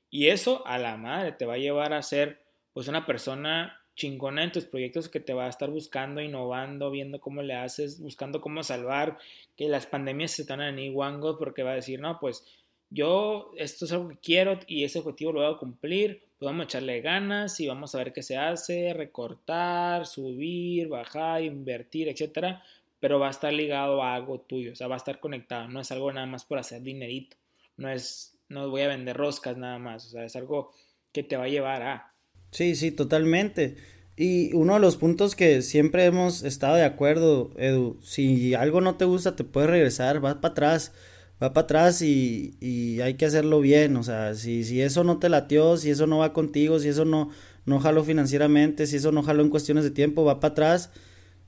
Y 0.09 0.27
eso 0.27 0.65
a 0.65 0.77
la 0.77 0.97
madre 0.97 1.31
te 1.33 1.45
va 1.45 1.55
a 1.55 1.57
llevar 1.57 1.93
a 1.93 2.01
ser 2.01 2.41
pues 2.73 2.87
una 2.87 3.05
persona 3.05 3.81
chingona 3.95 4.43
en 4.43 4.51
tus 4.51 4.65
proyectos 4.65 5.09
que 5.09 5.19
te 5.19 5.33
va 5.33 5.45
a 5.45 5.49
estar 5.49 5.69
buscando, 5.69 6.21
innovando, 6.21 6.89
viendo 6.91 7.19
cómo 7.19 7.41
le 7.41 7.55
haces, 7.55 7.99
buscando 7.99 8.39
cómo 8.41 8.63
salvar, 8.63 9.17
que 9.57 9.67
las 9.67 9.85
pandemias 9.85 10.31
se 10.31 10.43
están 10.43 10.61
en 10.61 10.79
iguango 10.79 11.37
porque 11.37 11.63
va 11.63 11.71
a 11.71 11.75
decir, 11.75 11.99
no, 11.99 12.19
pues 12.19 12.45
yo 12.91 13.51
esto 13.57 13.85
es 13.85 13.91
algo 13.93 14.09
que 14.09 14.17
quiero 14.17 14.59
y 14.67 14.83
ese 14.83 14.99
objetivo 14.99 15.31
lo 15.31 15.41
voy 15.41 15.53
a 15.55 15.57
cumplir, 15.57 16.25
pues 16.37 16.47
vamos 16.47 16.61
a 16.61 16.65
echarle 16.65 17.01
ganas 17.01 17.59
y 17.59 17.67
vamos 17.67 17.95
a 17.95 17.99
ver 17.99 18.13
qué 18.13 18.21
se 18.21 18.37
hace, 18.37 18.93
recortar, 18.93 20.05
subir, 20.05 20.89
bajar, 20.89 21.41
invertir, 21.41 22.09
etcétera, 22.09 22.61
pero 22.99 23.19
va 23.19 23.27
a 23.27 23.31
estar 23.31 23.53
ligado 23.53 24.03
a 24.03 24.13
algo 24.13 24.41
tuyo, 24.41 24.73
o 24.73 24.75
sea, 24.75 24.87
va 24.87 24.95
a 24.95 24.97
estar 24.97 25.19
conectado, 25.19 25.69
no 25.69 25.79
es 25.79 25.91
algo 25.91 26.11
nada 26.11 26.27
más 26.27 26.43
por 26.43 26.59
hacer 26.59 26.83
dinerito, 26.83 27.37
no 27.77 27.89
es, 27.89 28.37
no 28.49 28.69
voy 28.69 28.81
a 28.81 28.89
vender 28.89 29.15
roscas 29.15 29.57
nada 29.57 29.79
más, 29.79 30.05
o 30.05 30.09
sea, 30.09 30.25
es 30.25 30.35
algo 30.35 30.73
que 31.13 31.23
te 31.23 31.37
va 31.37 31.45
a 31.45 31.49
llevar 31.49 31.81
a. 31.81 32.11
Sí, 32.51 32.75
sí, 32.75 32.91
totalmente. 32.91 33.77
Y 34.17 34.53
uno 34.53 34.73
de 34.73 34.81
los 34.81 34.97
puntos 34.97 35.35
que 35.35 35.61
siempre 35.61 36.05
hemos 36.05 36.43
estado 36.43 36.75
de 36.75 36.83
acuerdo, 36.83 37.51
Edu, 37.57 37.99
si 38.03 38.53
algo 38.53 38.81
no 38.81 38.95
te 38.95 39.05
gusta, 39.05 39.35
te 39.35 39.45
puedes 39.45 39.69
regresar, 39.69 40.19
vas 40.19 40.35
para 40.35 40.51
atrás, 40.51 40.93
va 41.41 41.53
para 41.53 41.63
atrás 41.63 42.01
y, 42.01 42.55
y, 42.59 43.01
hay 43.01 43.15
que 43.15 43.25
hacerlo 43.25 43.61
bien, 43.61 43.95
o 43.97 44.03
sea, 44.03 44.35
si, 44.35 44.63
si 44.63 44.81
eso 44.81 45.03
no 45.03 45.17
te 45.19 45.29
latió, 45.29 45.77
si 45.77 45.89
eso 45.89 46.07
no 46.07 46.19
va 46.19 46.33
contigo, 46.33 46.79
si 46.79 46.89
eso 46.89 47.05
no, 47.05 47.29
no 47.65 47.79
jaló 47.79 48.03
financieramente, 48.03 48.87
si 48.87 48.97
eso 48.97 49.11
no 49.11 49.23
jaló 49.23 49.43
en 49.43 49.49
cuestiones 49.49 49.83
de 49.83 49.91
tiempo, 49.91 50.23
va 50.23 50.39
para 50.39 50.51
atrás 50.51 50.91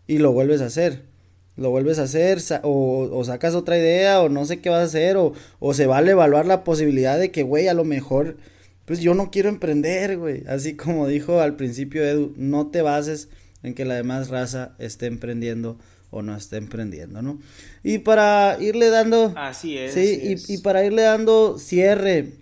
y 0.07 0.17
lo 0.17 0.31
vuelves 0.31 0.61
a 0.61 0.65
hacer 0.65 1.13
lo 1.55 1.69
vuelves 1.69 1.99
a 1.99 2.03
hacer 2.03 2.39
o, 2.63 3.23
sacas 3.25 3.55
otra 3.55 3.77
idea 3.77 4.21
o 4.21 4.29
no 4.29 4.45
sé 4.45 4.59
qué 4.59 4.69
vas 4.69 4.79
a 4.79 4.83
hacer 4.83 5.17
o, 5.17 5.33
o 5.59 5.73
se 5.73 5.85
vale 5.85 6.11
evaluar 6.11 6.45
la 6.45 6.63
posibilidad 6.63 7.19
de 7.19 7.31
que, 7.31 7.43
güey, 7.43 7.67
a 7.67 7.73
lo 7.73 7.83
mejor, 7.83 8.37
pues 8.85 8.99
yo 8.99 9.13
no 9.13 9.29
quiero 9.31 9.49
emprender, 9.49 10.17
güey. 10.17 10.43
Así 10.47 10.75
como 10.75 11.07
dijo 11.07 11.41
al 11.41 11.55
principio 11.55 12.03
Edu, 12.03 12.33
no 12.37 12.67
te 12.67 12.81
bases 12.81 13.29
en 13.61 13.75
que 13.75 13.85
la 13.85 13.95
demás 13.95 14.29
raza 14.29 14.75
esté 14.79 15.05
emprendiendo 15.05 15.77
o 16.13 16.21
no 16.21 16.37
esté 16.37 16.57
emprendiendo, 16.57 17.23
¿no? 17.23 17.39
Y 17.83 17.97
para 17.97 18.57
irle 18.61 18.89
dando... 18.89 19.33
Así 19.35 19.77
es. 19.77 19.95
Sí, 19.95 20.35
Y, 20.47 20.57
para 20.59 20.85
irle 20.85 21.01
dando 21.01 21.57
cierre, 21.57 22.33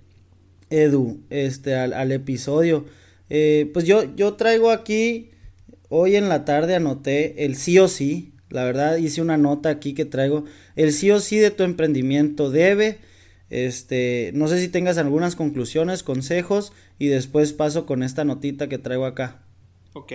Edu, 0.70 1.22
este, 1.30 1.76
al, 1.76 2.12
episodio, 2.12 2.86
eh, 3.30 3.70
pues 3.72 3.86
yo, 3.86 4.14
yo 4.16 4.34
traigo 4.34 4.72
aquí, 4.72 5.32
hoy 5.88 6.18
en 6.18 6.28
la 6.28 6.44
tarde 6.44 6.76
anoté 6.76 7.46
el 7.46 7.56
sí 7.56 7.80
o 7.80 7.88
sí, 7.88 8.34
la 8.50 8.66
verdad 8.66 8.98
hice 8.98 9.22
una 9.22 9.38
nota 9.38 9.70
aquí 9.70 9.94
que 9.94 10.04
traigo. 10.04 10.44
El 10.76 10.92
sí 10.92 11.10
o 11.10 11.22
sí 11.22 11.38
de 11.38 11.52
tu 11.52 11.64
emprendimiento 11.64 12.52
debe. 12.52 13.00
Este, 13.50 14.32
no 14.34 14.50
sé 14.50 14.60
si 14.60 14.68
tengas 14.68 14.98
algunas 14.98 15.38
conclusiones, 15.38 16.04
consejos 16.04 16.74
y 17.00 17.08
después 17.08 17.54
paso 17.54 17.86
con 17.86 18.04
esta 18.04 18.26
notita 18.26 18.68
que 18.68 18.78
traigo 18.78 19.06
acá. 19.06 19.46
Ok, 19.94 20.12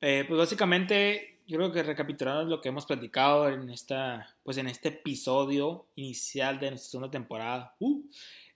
eh, 0.00 0.24
pues 0.26 0.38
básicamente 0.38 1.33
yo 1.46 1.58
creo 1.58 1.72
que 1.72 1.82
recapitulando 1.82 2.44
lo 2.44 2.60
que 2.60 2.68
hemos 2.68 2.86
platicado 2.86 3.48
en 3.48 3.68
esta, 3.70 4.34
pues 4.42 4.56
en 4.56 4.68
este 4.68 4.88
episodio 4.88 5.86
inicial 5.96 6.58
de 6.58 6.70
nuestra 6.70 6.90
segunda 6.90 7.10
temporada. 7.10 7.74
Uh, 7.78 8.02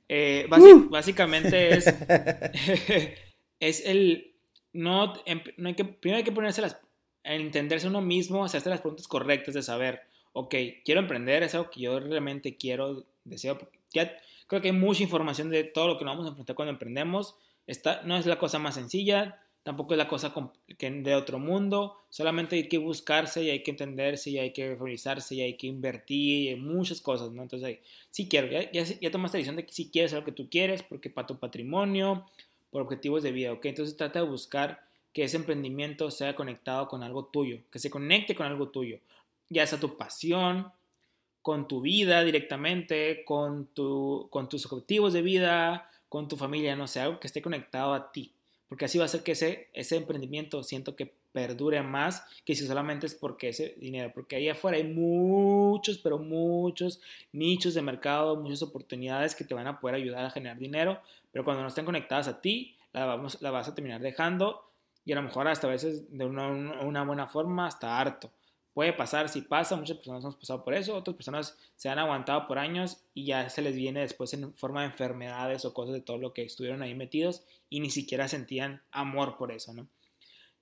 eh, 0.08 0.48
uh. 0.50 0.88
Básicamente 0.88 1.74
es, 1.74 1.86
es 3.60 3.86
el 3.86 4.34
no, 4.72 5.14
em, 5.26 5.42
no 5.56 5.68
hay 5.68 5.74
que 5.74 5.84
primero 5.84 6.18
hay 6.18 6.24
que 6.24 6.32
ponerse 6.32 6.62
las 6.62 6.78
entenderse 7.24 7.88
uno 7.88 8.00
mismo, 8.00 8.44
hacerse 8.44 8.70
las 8.70 8.80
preguntas 8.80 9.08
correctas 9.08 9.54
de 9.54 9.62
saber, 9.62 10.00
ok, 10.32 10.54
quiero 10.84 11.00
emprender, 11.00 11.42
es 11.42 11.54
algo 11.54 11.70
que 11.70 11.82
yo 11.82 12.00
realmente 12.00 12.56
quiero, 12.56 13.04
deseo, 13.24 13.58
ya 13.92 14.16
creo 14.46 14.62
que 14.62 14.68
hay 14.68 14.74
mucha 14.74 15.02
información 15.02 15.50
de 15.50 15.64
todo 15.64 15.88
lo 15.88 15.98
que 15.98 16.04
nos 16.04 16.12
vamos 16.12 16.26
a 16.26 16.28
enfrentar 16.30 16.56
cuando 16.56 16.72
emprendemos, 16.72 17.36
Esta 17.66 18.02
no 18.02 18.16
es 18.16 18.24
la 18.24 18.38
cosa 18.38 18.58
más 18.58 18.76
sencilla, 18.76 19.42
tampoco 19.68 19.92
es 19.92 19.98
la 19.98 20.08
cosa 20.08 20.32
de 20.78 21.14
otro 21.14 21.38
mundo, 21.38 21.98
solamente 22.08 22.56
hay 22.56 22.68
que 22.68 22.78
buscarse 22.78 23.42
y 23.42 23.50
hay 23.50 23.62
que 23.62 23.72
entenderse 23.72 24.30
y 24.30 24.38
hay 24.38 24.50
que 24.50 24.74
revisarse 24.74 25.34
y 25.34 25.42
hay 25.42 25.58
que 25.58 25.66
invertir 25.66 26.52
y 26.52 26.56
muchas 26.56 27.02
cosas, 27.02 27.32
¿no? 27.32 27.42
Entonces, 27.42 27.76
si 28.10 28.30
quiero, 28.30 28.46
ya, 28.46 28.72
ya, 28.72 28.82
ya 28.84 29.10
tomaste 29.10 29.36
la 29.36 29.40
decisión 29.40 29.56
de 29.56 29.66
que 29.66 29.74
si 29.74 29.90
quieres 29.90 30.14
lo 30.14 30.24
que 30.24 30.32
tú 30.32 30.48
quieres, 30.48 30.82
porque 30.82 31.10
para 31.10 31.26
tu 31.26 31.38
patrimonio, 31.38 32.24
por 32.70 32.80
objetivos 32.80 33.22
de 33.22 33.30
vida, 33.30 33.52
¿ok? 33.52 33.66
Entonces 33.66 33.94
trata 33.94 34.20
de 34.20 34.24
buscar 34.24 34.88
que 35.12 35.24
ese 35.24 35.36
emprendimiento 35.36 36.10
sea 36.10 36.34
conectado 36.34 36.88
con 36.88 37.02
algo 37.02 37.26
tuyo, 37.26 37.58
que 37.70 37.78
se 37.78 37.90
conecte 37.90 38.34
con 38.34 38.46
algo 38.46 38.70
tuyo, 38.70 39.00
ya 39.50 39.66
sea 39.66 39.78
tu 39.78 39.98
pasión, 39.98 40.72
con 41.42 41.68
tu 41.68 41.82
vida 41.82 42.24
directamente, 42.24 43.22
con, 43.26 43.68
con 44.30 44.48
tus 44.48 44.64
objetivos 44.64 45.12
de 45.12 45.20
vida, 45.20 45.90
con 46.08 46.26
tu 46.26 46.38
familia, 46.38 46.74
no 46.74 46.86
sé, 46.86 47.00
algo 47.00 47.20
que 47.20 47.26
esté 47.26 47.42
conectado 47.42 47.92
a 47.92 48.10
ti, 48.12 48.32
porque 48.68 48.84
así 48.84 48.98
va 48.98 49.06
a 49.06 49.08
ser 49.08 49.22
que 49.22 49.32
ese, 49.32 49.68
ese 49.72 49.96
emprendimiento 49.96 50.62
siento 50.62 50.94
que 50.94 51.14
perdure 51.32 51.82
más 51.82 52.24
que 52.44 52.54
si 52.54 52.66
solamente 52.66 53.06
es 53.06 53.14
porque 53.14 53.48
ese 53.50 53.74
dinero, 53.78 54.10
porque 54.14 54.36
ahí 54.36 54.48
afuera 54.48 54.76
hay 54.76 54.84
muchos, 54.84 55.98
pero 55.98 56.18
muchos 56.18 57.00
nichos 57.32 57.74
de 57.74 57.82
mercado, 57.82 58.36
muchas 58.36 58.62
oportunidades 58.62 59.34
que 59.34 59.44
te 59.44 59.54
van 59.54 59.66
a 59.66 59.80
poder 59.80 59.96
ayudar 59.96 60.24
a 60.24 60.30
generar 60.30 60.58
dinero, 60.58 61.00
pero 61.32 61.44
cuando 61.44 61.62
no 61.62 61.68
estén 61.68 61.84
conectadas 61.84 62.28
a 62.28 62.40
ti, 62.40 62.76
la, 62.92 63.06
vamos, 63.06 63.40
la 63.40 63.50
vas 63.50 63.68
a 63.68 63.74
terminar 63.74 64.00
dejando 64.00 64.70
y 65.04 65.12
a 65.12 65.16
lo 65.16 65.22
mejor 65.22 65.48
hasta 65.48 65.66
a 65.66 65.70
veces 65.70 66.04
de 66.10 66.24
una, 66.24 66.48
una 66.48 67.04
buena 67.04 67.26
forma 67.26 67.66
hasta 67.66 67.98
harto. 67.98 68.30
Puede 68.74 68.92
pasar, 68.92 69.28
si 69.28 69.42
pasa, 69.42 69.76
muchas 69.76 69.96
personas 69.96 70.22
hemos 70.22 70.36
pasado 70.36 70.64
por 70.64 70.74
eso, 70.74 70.94
otras 70.94 71.16
personas 71.16 71.58
se 71.76 71.88
han 71.88 71.98
aguantado 71.98 72.46
por 72.46 72.58
años 72.58 73.02
y 73.12 73.26
ya 73.26 73.48
se 73.50 73.62
les 73.62 73.74
viene 73.74 74.00
después 74.00 74.32
en 74.34 74.54
forma 74.54 74.82
de 74.82 74.86
enfermedades 74.86 75.64
o 75.64 75.74
cosas 75.74 75.94
de 75.94 76.00
todo 76.00 76.18
lo 76.18 76.32
que 76.32 76.42
estuvieron 76.42 76.82
ahí 76.82 76.94
metidos 76.94 77.42
y 77.68 77.80
ni 77.80 77.90
siquiera 77.90 78.28
sentían 78.28 78.82
amor 78.92 79.36
por 79.36 79.50
eso, 79.50 79.74
¿no? 79.74 79.88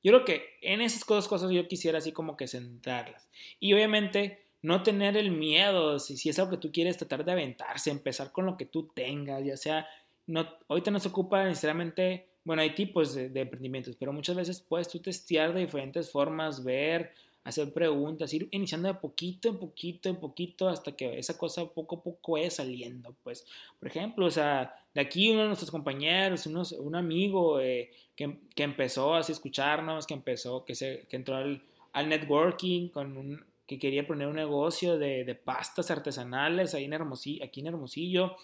Yo 0.02 0.12
creo 0.12 0.24
que 0.24 0.44
en 0.62 0.80
esas 0.80 1.04
cosas, 1.04 1.28
cosas 1.28 1.50
yo 1.50 1.66
quisiera 1.68 1.98
así 1.98 2.12
como 2.12 2.36
que 2.36 2.46
centrarlas. 2.46 3.28
Y 3.58 3.74
obviamente 3.74 4.46
no 4.62 4.82
tener 4.82 5.16
el 5.16 5.32
miedo, 5.32 5.98
si, 5.98 6.16
si 6.16 6.28
es 6.28 6.38
algo 6.38 6.52
que 6.52 6.58
tú 6.58 6.70
quieres 6.70 6.96
tratar 6.96 7.24
de 7.24 7.32
aventarse, 7.32 7.90
empezar 7.90 8.30
con 8.30 8.46
lo 8.46 8.56
que 8.56 8.66
tú 8.66 8.88
tengas, 8.94 9.44
ya 9.44 9.56
sea, 9.56 9.88
no, 10.26 10.48
ahorita 10.68 10.90
no 10.90 11.00
se 11.00 11.08
ocupa 11.08 11.44
necesariamente 11.44 12.28
bueno, 12.46 12.62
hay 12.62 12.76
tipos 12.76 13.12
de, 13.12 13.40
emprendimientos, 13.40 13.96
pero 13.96 14.12
muchas 14.12 14.36
veces 14.36 14.60
puedes 14.60 14.88
tú 14.88 15.00
testear 15.00 15.52
de 15.52 15.62
diferentes 15.62 16.12
formas, 16.12 16.62
ver, 16.62 17.12
hacer 17.46 17.72
preguntas, 17.72 18.34
ir 18.34 18.48
iniciando 18.50 18.88
de 18.88 18.94
poquito 18.94 19.48
en 19.48 19.58
poquito 19.58 20.08
en 20.08 20.16
poquito 20.16 20.68
hasta 20.68 20.96
que 20.96 21.16
esa 21.16 21.38
cosa 21.38 21.64
poco 21.64 21.96
a 21.96 22.02
poco 22.02 22.32
vaya 22.32 22.50
saliendo, 22.50 23.14
pues. 23.22 23.46
Por 23.78 23.88
ejemplo, 23.88 24.26
o 24.26 24.30
sea, 24.30 24.74
de 24.92 25.00
aquí 25.00 25.30
uno 25.30 25.42
de 25.42 25.46
nuestros 25.46 25.70
compañeros, 25.70 26.44
un 26.46 26.96
amigo 26.96 27.60
eh, 27.60 27.92
que, 28.16 28.38
que, 28.52 28.64
empezó 28.64 29.14
a 29.14 29.20
escucharnos, 29.20 30.08
que 30.08 30.14
empezó, 30.14 30.64
que, 30.64 30.74
se, 30.74 31.06
que 31.08 31.14
entró 31.14 31.36
al, 31.36 31.62
al 31.92 32.08
networking 32.08 32.88
con 32.88 33.16
un, 33.16 33.44
que 33.68 33.78
quería 33.78 34.04
poner 34.04 34.26
un 34.26 34.36
negocio 34.36 34.98
de, 34.98 35.24
de 35.24 35.34
pastas 35.36 35.92
artesanales 35.92 36.74
ahí 36.74 36.84
en 36.84 36.94
Hermosillo, 36.94 37.44
aquí 37.44 37.60
en 37.60 37.68
Hermosillo 37.68 38.36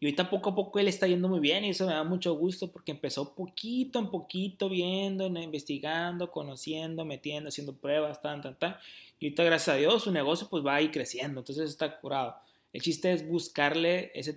y 0.00 0.06
ahorita 0.06 0.30
poco 0.30 0.50
a 0.50 0.54
poco 0.54 0.78
él 0.78 0.88
está 0.88 1.06
yendo 1.06 1.28
muy 1.28 1.40
bien 1.40 1.62
y 1.62 1.70
eso 1.70 1.86
me 1.86 1.92
da 1.92 2.04
mucho 2.04 2.34
gusto 2.34 2.72
porque 2.72 2.90
empezó 2.90 3.34
poquito 3.34 3.98
en 3.98 4.10
poquito 4.10 4.70
viendo, 4.70 5.26
investigando, 5.26 6.30
conociendo, 6.30 7.04
metiendo, 7.04 7.50
haciendo 7.50 7.74
pruebas, 7.74 8.22
tan, 8.22 8.40
tan, 8.40 8.58
tan. 8.58 8.76
Y 9.18 9.26
ahorita 9.26 9.44
gracias 9.44 9.76
a 9.76 9.78
Dios 9.78 10.02
su 10.02 10.10
negocio 10.10 10.48
pues 10.48 10.64
va 10.64 10.76
ahí 10.76 10.90
creciendo, 10.90 11.40
entonces 11.40 11.68
está 11.68 12.00
curado. 12.00 12.34
El 12.72 12.80
chiste 12.80 13.12
es 13.12 13.28
buscarle 13.28 14.10
ese, 14.14 14.32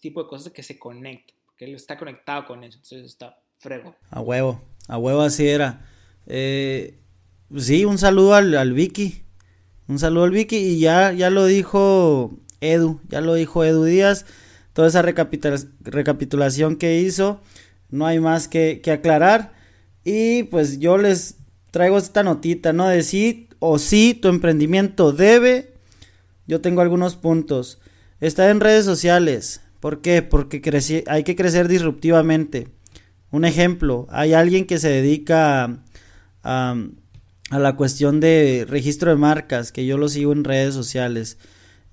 tipo 0.00 0.22
de 0.22 0.28
cosas 0.28 0.52
que 0.52 0.62
se 0.62 0.78
conecten. 0.78 1.34
porque 1.46 1.64
él 1.64 1.74
está 1.74 1.98
conectado 1.98 2.46
con 2.46 2.62
eso, 2.62 2.76
entonces 2.76 3.04
está 3.04 3.40
frego. 3.56 3.96
A 4.10 4.20
huevo, 4.20 4.62
a 4.86 4.98
huevo 4.98 5.22
así 5.22 5.48
era. 5.48 5.84
Eh, 6.26 6.96
sí, 7.56 7.84
un 7.84 7.98
saludo 7.98 8.34
al, 8.34 8.54
al, 8.54 8.72
Vicky, 8.72 9.24
un 9.88 9.98
saludo 9.98 10.24
al 10.24 10.30
Vicky 10.30 10.58
y 10.58 10.78
ya, 10.78 11.12
ya 11.12 11.28
lo 11.30 11.46
dijo 11.46 12.38
Edu, 12.60 13.00
ya 13.08 13.20
lo 13.20 13.34
dijo 13.34 13.64
Edu 13.64 13.82
Díaz, 13.82 14.26
toda 14.78 14.86
esa 14.86 15.02
recapitulación 15.02 16.76
que 16.76 17.00
hizo, 17.00 17.40
no 17.90 18.06
hay 18.06 18.20
más 18.20 18.46
que, 18.46 18.80
aclarar 18.92 19.52
y 20.04 20.44
pues 20.44 20.78
yo 20.78 20.98
les 20.98 21.38
traigo 21.72 21.98
esta 21.98 22.22
notita, 22.22 22.72
¿no? 22.72 22.86
De 22.86 23.02
sí 23.02 23.48
o 23.58 23.80
sí 23.80 24.14
tu 24.14 24.28
emprendimiento 24.28 25.10
debe, 25.10 25.74
yo 26.46 26.60
tengo 26.60 26.80
algunos 26.80 27.16
puntos. 27.16 27.80
Está 28.20 28.50
en 28.50 28.60
redes 28.60 28.84
sociales. 28.84 29.62
¿Por 29.80 30.00
qué? 30.00 30.22
Porque 30.22 30.62
hay 31.08 31.24
que 31.24 31.34
crecer 31.34 31.66
disruptivamente. 31.66 32.68
Un 33.32 33.44
ejemplo, 33.44 34.06
hay 34.10 34.32
alguien 34.32 34.64
que 34.64 34.78
se 34.78 34.90
dedica 34.90 35.80
a, 36.44 36.76
a, 37.50 37.58
la 37.58 37.74
cuestión 37.74 38.20
de 38.20 38.64
registro 38.68 39.10
de 39.10 39.16
marcas, 39.16 39.72
que 39.72 39.86
yo 39.86 39.98
lo 39.98 40.08
sigo 40.08 40.32
en 40.32 40.44
redes 40.44 40.72
sociales, 40.72 41.36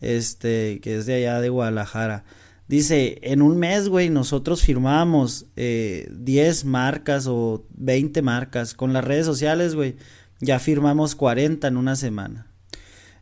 este, 0.01 0.79
que 0.81 0.97
es 0.97 1.07
de 1.07 1.15
allá 1.15 1.41
de 1.41 1.49
Guadalajara. 1.49 2.25
Dice, 2.67 3.19
en 3.21 3.41
un 3.43 3.57
mes, 3.57 3.89
güey, 3.89 4.09
nosotros 4.09 4.63
firmamos 4.63 5.45
eh, 5.55 6.07
10 6.11 6.65
marcas 6.65 7.27
o 7.27 7.65
20 7.77 8.21
marcas. 8.23 8.73
Con 8.73 8.91
las 8.91 9.05
redes 9.05 9.25
sociales, 9.25 9.75
güey, 9.75 9.95
ya 10.39 10.57
firmamos 10.59 11.15
40 11.15 11.67
en 11.67 11.77
una 11.77 11.95
semana. 11.95 12.47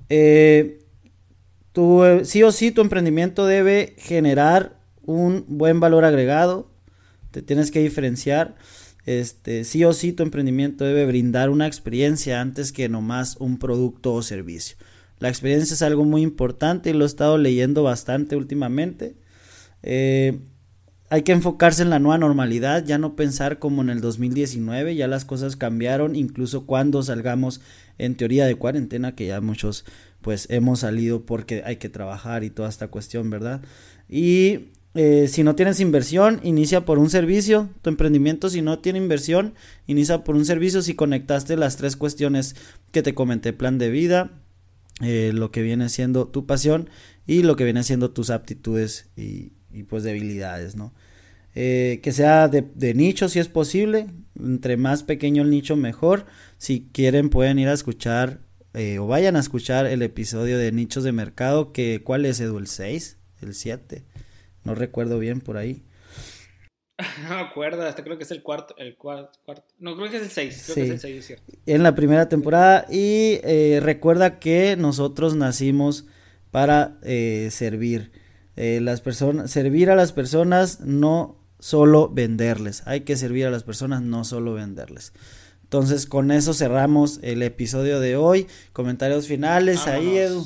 Eh, 0.08 0.80
eh, 1.76 2.22
sí 2.24 2.44
o 2.44 2.52
sí, 2.52 2.72
tu 2.72 2.82
emprendimiento 2.82 3.46
debe 3.46 3.96
generar 3.98 4.80
un 5.06 5.44
buen 5.48 5.80
valor 5.80 6.06
agregado. 6.06 6.72
Te 7.32 7.42
tienes 7.42 7.70
que 7.70 7.82
diferenciar. 7.82 8.56
Este, 9.06 9.66
sí 9.66 9.84
o 9.84 9.92
sí, 9.92 10.14
tu 10.14 10.24
emprendimiento 10.24 10.86
debe 10.86 11.06
brindar 11.06 11.50
una 11.50 11.68
experiencia 11.68 12.40
antes 12.40 12.72
que 12.72 12.88
nomás 12.88 13.36
un 13.38 13.60
producto 13.60 14.14
o 14.14 14.22
servicio. 14.22 14.78
La 15.20 15.28
experiencia 15.28 15.74
es 15.74 15.82
algo 15.82 16.06
muy 16.06 16.22
importante 16.22 16.90
y 16.90 16.94
lo 16.94 17.04
he 17.04 17.08
estado 17.08 17.38
leyendo 17.38 17.84
bastante 17.84 18.38
últimamente. 18.38 19.16
Eh, 19.84 20.40
hay 21.10 21.22
que 21.22 21.32
enfocarse 21.32 21.84
en 21.84 21.92
la 21.92 22.00
nueva 22.00 22.18
normalidad, 22.18 22.84
ya 22.84 22.98
no 22.98 23.16
pensar 23.16 23.60
como 23.60 23.84
en 23.84 23.90
el 23.90 24.02
2019, 24.02 24.96
ya 24.96 25.08
las 25.08 25.26
cosas 25.26 25.56
cambiaron, 25.56 26.16
incluso 26.16 26.66
cuando 26.66 27.04
salgamos 27.04 27.62
en 28.00 28.16
teoría 28.16 28.48
de 28.48 28.56
cuarentena, 28.56 29.14
que 29.14 29.28
ya 29.28 29.40
muchos 29.40 29.86
pues 30.22 30.48
hemos 30.50 30.80
salido 30.80 31.26
porque 31.26 31.62
hay 31.66 31.76
que 31.76 31.90
trabajar 31.90 32.44
y 32.44 32.50
toda 32.50 32.70
esta 32.70 32.88
cuestión, 32.88 33.30
¿verdad? 33.30 33.62
Y 34.10 34.72
eh, 34.96 35.28
si 35.28 35.44
no 35.44 35.56
tienes 35.56 35.80
inversión, 35.80 36.40
inicia 36.44 36.86
por 36.86 37.00
un 37.00 37.10
servicio. 37.10 37.70
Tu 37.82 37.90
emprendimiento, 37.90 38.50
si 38.50 38.62
no 38.62 38.80
tiene 38.80 39.00
inversión, 39.00 39.54
inicia 39.88 40.24
por 40.24 40.36
un 40.36 40.46
servicio. 40.46 40.82
Si 40.82 40.96
conectaste 40.96 41.58
las 41.58 41.78
tres 41.78 41.96
cuestiones 41.96 42.56
que 42.92 43.02
te 43.02 43.14
comenté, 43.14 43.54
plan 43.54 43.78
de 43.78 43.90
vida, 43.90 44.32
eh, 45.02 45.32
lo 45.34 45.52
que 45.52 45.62
viene 45.62 45.90
siendo 45.90 46.28
tu 46.28 46.46
pasión 46.46 46.90
y 47.26 47.44
lo 47.44 47.56
que 47.56 47.64
viene 47.64 47.84
siendo 47.84 48.12
tus 48.12 48.30
aptitudes 48.30 49.10
y, 49.16 49.54
y 49.74 49.84
pues 49.84 50.04
debilidades, 50.04 50.76
¿no? 50.76 50.94
Eh, 51.56 52.00
que 52.02 52.12
sea 52.12 52.48
de, 52.48 52.64
de, 52.74 52.94
nicho 52.94 53.30
si 53.30 53.40
es 53.40 53.48
posible, 53.48 54.08
entre 54.40 54.76
más 54.76 55.04
pequeño 55.04 55.44
el 55.44 55.50
nicho 55.52 55.76
mejor. 55.76 56.26
Si 56.58 56.90
quieren 56.92 57.30
pueden 57.30 57.60
ir 57.60 57.68
a 57.68 57.74
escuchar 57.74 58.40
eh, 58.74 58.98
o 58.98 59.06
vayan 59.06 59.36
a 59.36 59.40
escuchar 59.40 59.86
el 59.86 60.02
episodio 60.02 60.58
de 60.58 60.72
nichos 60.72 61.04
de 61.04 61.12
mercado, 61.12 61.72
que 61.72 62.02
¿cuál 62.04 62.26
es 62.26 62.40
Edu? 62.40 62.58
¿El 62.58 62.66
6? 62.66 63.18
¿El 63.42 63.54
7? 63.54 64.04
No 64.64 64.74
recuerdo 64.74 65.20
bien 65.20 65.42
por 65.42 65.58
ahí. 65.58 65.84
No 67.24 67.36
me 67.36 67.42
acuerdo, 67.42 67.86
hasta 67.86 68.04
creo 68.04 68.18
que 68.18 68.24
es 68.24 68.32
el 68.32 68.44
cuarto, 68.44 68.76
el 68.78 68.96
cuarto, 68.96 69.40
no 69.80 69.96
creo 69.98 70.12
que 70.12 70.18
es 70.18 70.24
el 70.24 70.30
6, 70.30 70.64
creo 70.66 70.76
que 70.76 70.84
es 70.84 70.90
el 70.92 71.00
6, 71.00 71.18
es 71.18 71.26
cierto. 71.26 71.54
En 71.66 71.84
la 71.84 71.96
primera 71.96 72.30
temporada 72.30 72.86
y 72.88 73.40
eh, 73.44 73.80
recuerda 73.82 74.40
que 74.40 74.78
nosotros 74.78 75.36
nacimos 75.36 76.06
para 76.52 77.00
servir 77.50 78.12
eh, 78.56 78.80
las 78.82 79.02
personas, 79.02 79.52
servir 79.52 79.90
a 79.90 79.96
las 79.96 80.12
personas, 80.12 80.82
no 80.82 81.38
solo 81.60 82.10
venderles. 82.10 82.86
Hay 82.86 83.02
que 83.02 83.16
servir 83.16 83.46
a 83.46 83.52
las 83.52 83.64
personas, 83.64 84.02
no 84.02 84.24
solo 84.24 84.54
venderles. 84.54 85.14
Entonces, 85.64 86.06
con 86.06 86.30
eso 86.30 86.54
cerramos 86.54 87.20
el 87.24 87.42
episodio 87.42 88.00
de 88.00 88.16
hoy. 88.16 88.48
Comentarios 88.74 89.28
finales 89.28 89.88
ahí, 89.88 90.18
Edu. 90.18 90.46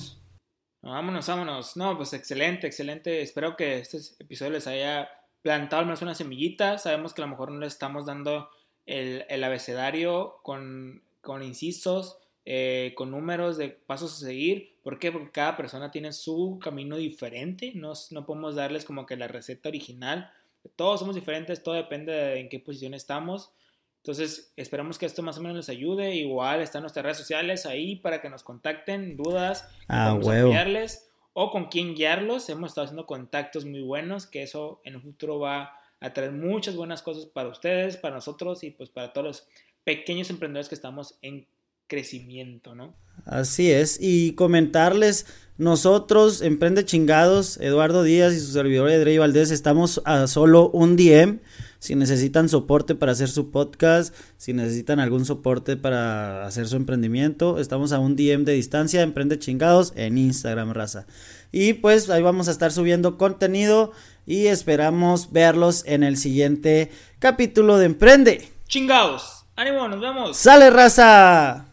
Vámonos, 0.81 1.27
vámonos. 1.27 1.75
No, 1.75 1.97
pues 1.97 2.13
excelente, 2.13 2.67
excelente. 2.67 3.21
Espero 3.21 3.57
que 3.57 3.79
este 3.79 3.97
episodio 4.19 4.53
les 4.53 4.67
haya 4.67 5.09
plantado 5.41 5.81
al 5.81 5.85
menos 5.85 6.01
una 6.01 6.15
semillita. 6.15 6.77
Sabemos 6.77 7.13
que 7.13 7.21
a 7.21 7.25
lo 7.25 7.31
mejor 7.31 7.51
no 7.51 7.59
le 7.59 7.67
estamos 7.67 8.05
dando 8.05 8.49
el, 8.85 9.25
el 9.27 9.43
abecedario 9.43 10.35
con, 10.43 11.03
con 11.21 11.43
incisos, 11.43 12.19
eh, 12.49 12.93
con 12.95 13.11
números 13.11 13.57
de 13.57 13.67
pasos 13.67 14.13
a 14.13 14.25
seguir. 14.25 14.77
¿Por 14.81 14.99
qué? 14.99 15.11
Porque 15.11 15.31
cada 15.31 15.57
persona 15.57 15.91
tiene 15.91 16.13
su 16.13 16.59
camino 16.63 16.95
diferente. 16.95 17.73
No, 17.75 17.91
no 18.11 18.25
podemos 18.25 18.55
darles 18.55 18.85
como 18.85 19.05
que 19.05 19.17
la 19.17 19.27
receta 19.27 19.67
original. 19.67 20.31
Todos 20.77 21.01
somos 21.01 21.15
diferentes, 21.15 21.61
todo 21.61 21.75
depende 21.75 22.13
de 22.13 22.39
en 22.39 22.47
qué 22.47 22.61
posición 22.61 22.93
estamos. 22.93 23.51
Entonces, 23.97 24.53
esperamos 24.55 24.97
que 24.97 25.05
esto 25.05 25.21
más 25.23 25.37
o 25.37 25.41
menos 25.41 25.57
les 25.57 25.67
ayude. 25.67 26.15
Igual 26.15 26.61
están 26.61 26.83
nuestras 26.83 27.03
redes 27.03 27.17
sociales 27.17 27.65
ahí 27.65 27.97
para 27.97 28.21
que 28.21 28.29
nos 28.29 28.43
contacten, 28.43 29.17
dudas, 29.17 29.67
ah, 29.89 30.17
guiarles 30.17 31.11
o 31.33 31.51
con 31.51 31.65
quién 31.65 31.95
guiarlos. 31.95 32.47
Hemos 32.47 32.71
estado 32.71 32.85
haciendo 32.85 33.05
contactos 33.05 33.65
muy 33.65 33.81
buenos, 33.81 34.25
que 34.25 34.43
eso 34.43 34.79
en 34.85 34.95
el 34.95 35.01
futuro 35.01 35.37
va 35.37 35.73
a 35.99 36.13
traer 36.13 36.31
muchas 36.31 36.77
buenas 36.77 37.01
cosas 37.01 37.25
para 37.25 37.49
ustedes, 37.49 37.97
para 37.97 38.15
nosotros 38.15 38.63
y 38.63 38.71
pues 38.71 38.89
para 38.89 39.11
todos 39.11 39.27
los 39.27 39.47
pequeños 39.83 40.29
emprendedores 40.29 40.69
que 40.69 40.75
estamos 40.75 41.17
en 41.21 41.45
crecimiento, 41.87 42.75
¿no? 42.75 42.93
Así 43.25 43.71
es, 43.71 43.97
y 43.99 44.33
comentarles, 44.33 45.25
nosotros, 45.57 46.43
Emprende 46.43 46.85
Chingados, 46.85 47.57
Eduardo 47.57 48.03
Díaz 48.03 48.33
y 48.33 48.39
su 48.39 48.51
servidor 48.51 48.91
Edrey 48.91 49.17
Valdés, 49.17 49.49
estamos 49.49 50.01
a 50.05 50.27
solo 50.27 50.69
un 50.69 50.95
DM. 50.95 51.39
Si 51.79 51.95
necesitan 51.95 52.49
soporte 52.49 52.95
para 52.95 53.11
hacer 53.11 53.29
su 53.29 53.51
podcast, 53.51 54.13
si 54.37 54.53
necesitan 54.53 54.99
algún 54.99 55.25
soporte 55.25 55.77
para 55.77 56.45
hacer 56.45 56.67
su 56.67 56.75
emprendimiento, 56.75 57.59
estamos 57.59 57.91
a 57.91 57.99
un 57.99 58.15
DM 58.15 58.45
de 58.45 58.53
distancia, 58.53 59.01
Emprende 59.01 59.39
Chingados 59.39 59.93
en 59.95 60.17
Instagram, 60.17 60.73
raza. 60.73 61.05
Y 61.51 61.73
pues 61.73 62.09
ahí 62.09 62.21
vamos 62.21 62.47
a 62.47 62.51
estar 62.51 62.71
subiendo 62.71 63.17
contenido 63.17 63.91
y 64.25 64.47
esperamos 64.47 65.31
verlos 65.31 65.83
en 65.87 66.03
el 66.03 66.17
siguiente 66.17 66.91
capítulo 67.19 67.77
de 67.77 67.85
Emprende. 67.85 68.49
Chingados, 68.67 69.45
ánimo, 69.55 69.87
nos 69.87 70.01
vemos. 70.01 70.37
Sale, 70.37 70.69
raza. 70.69 71.66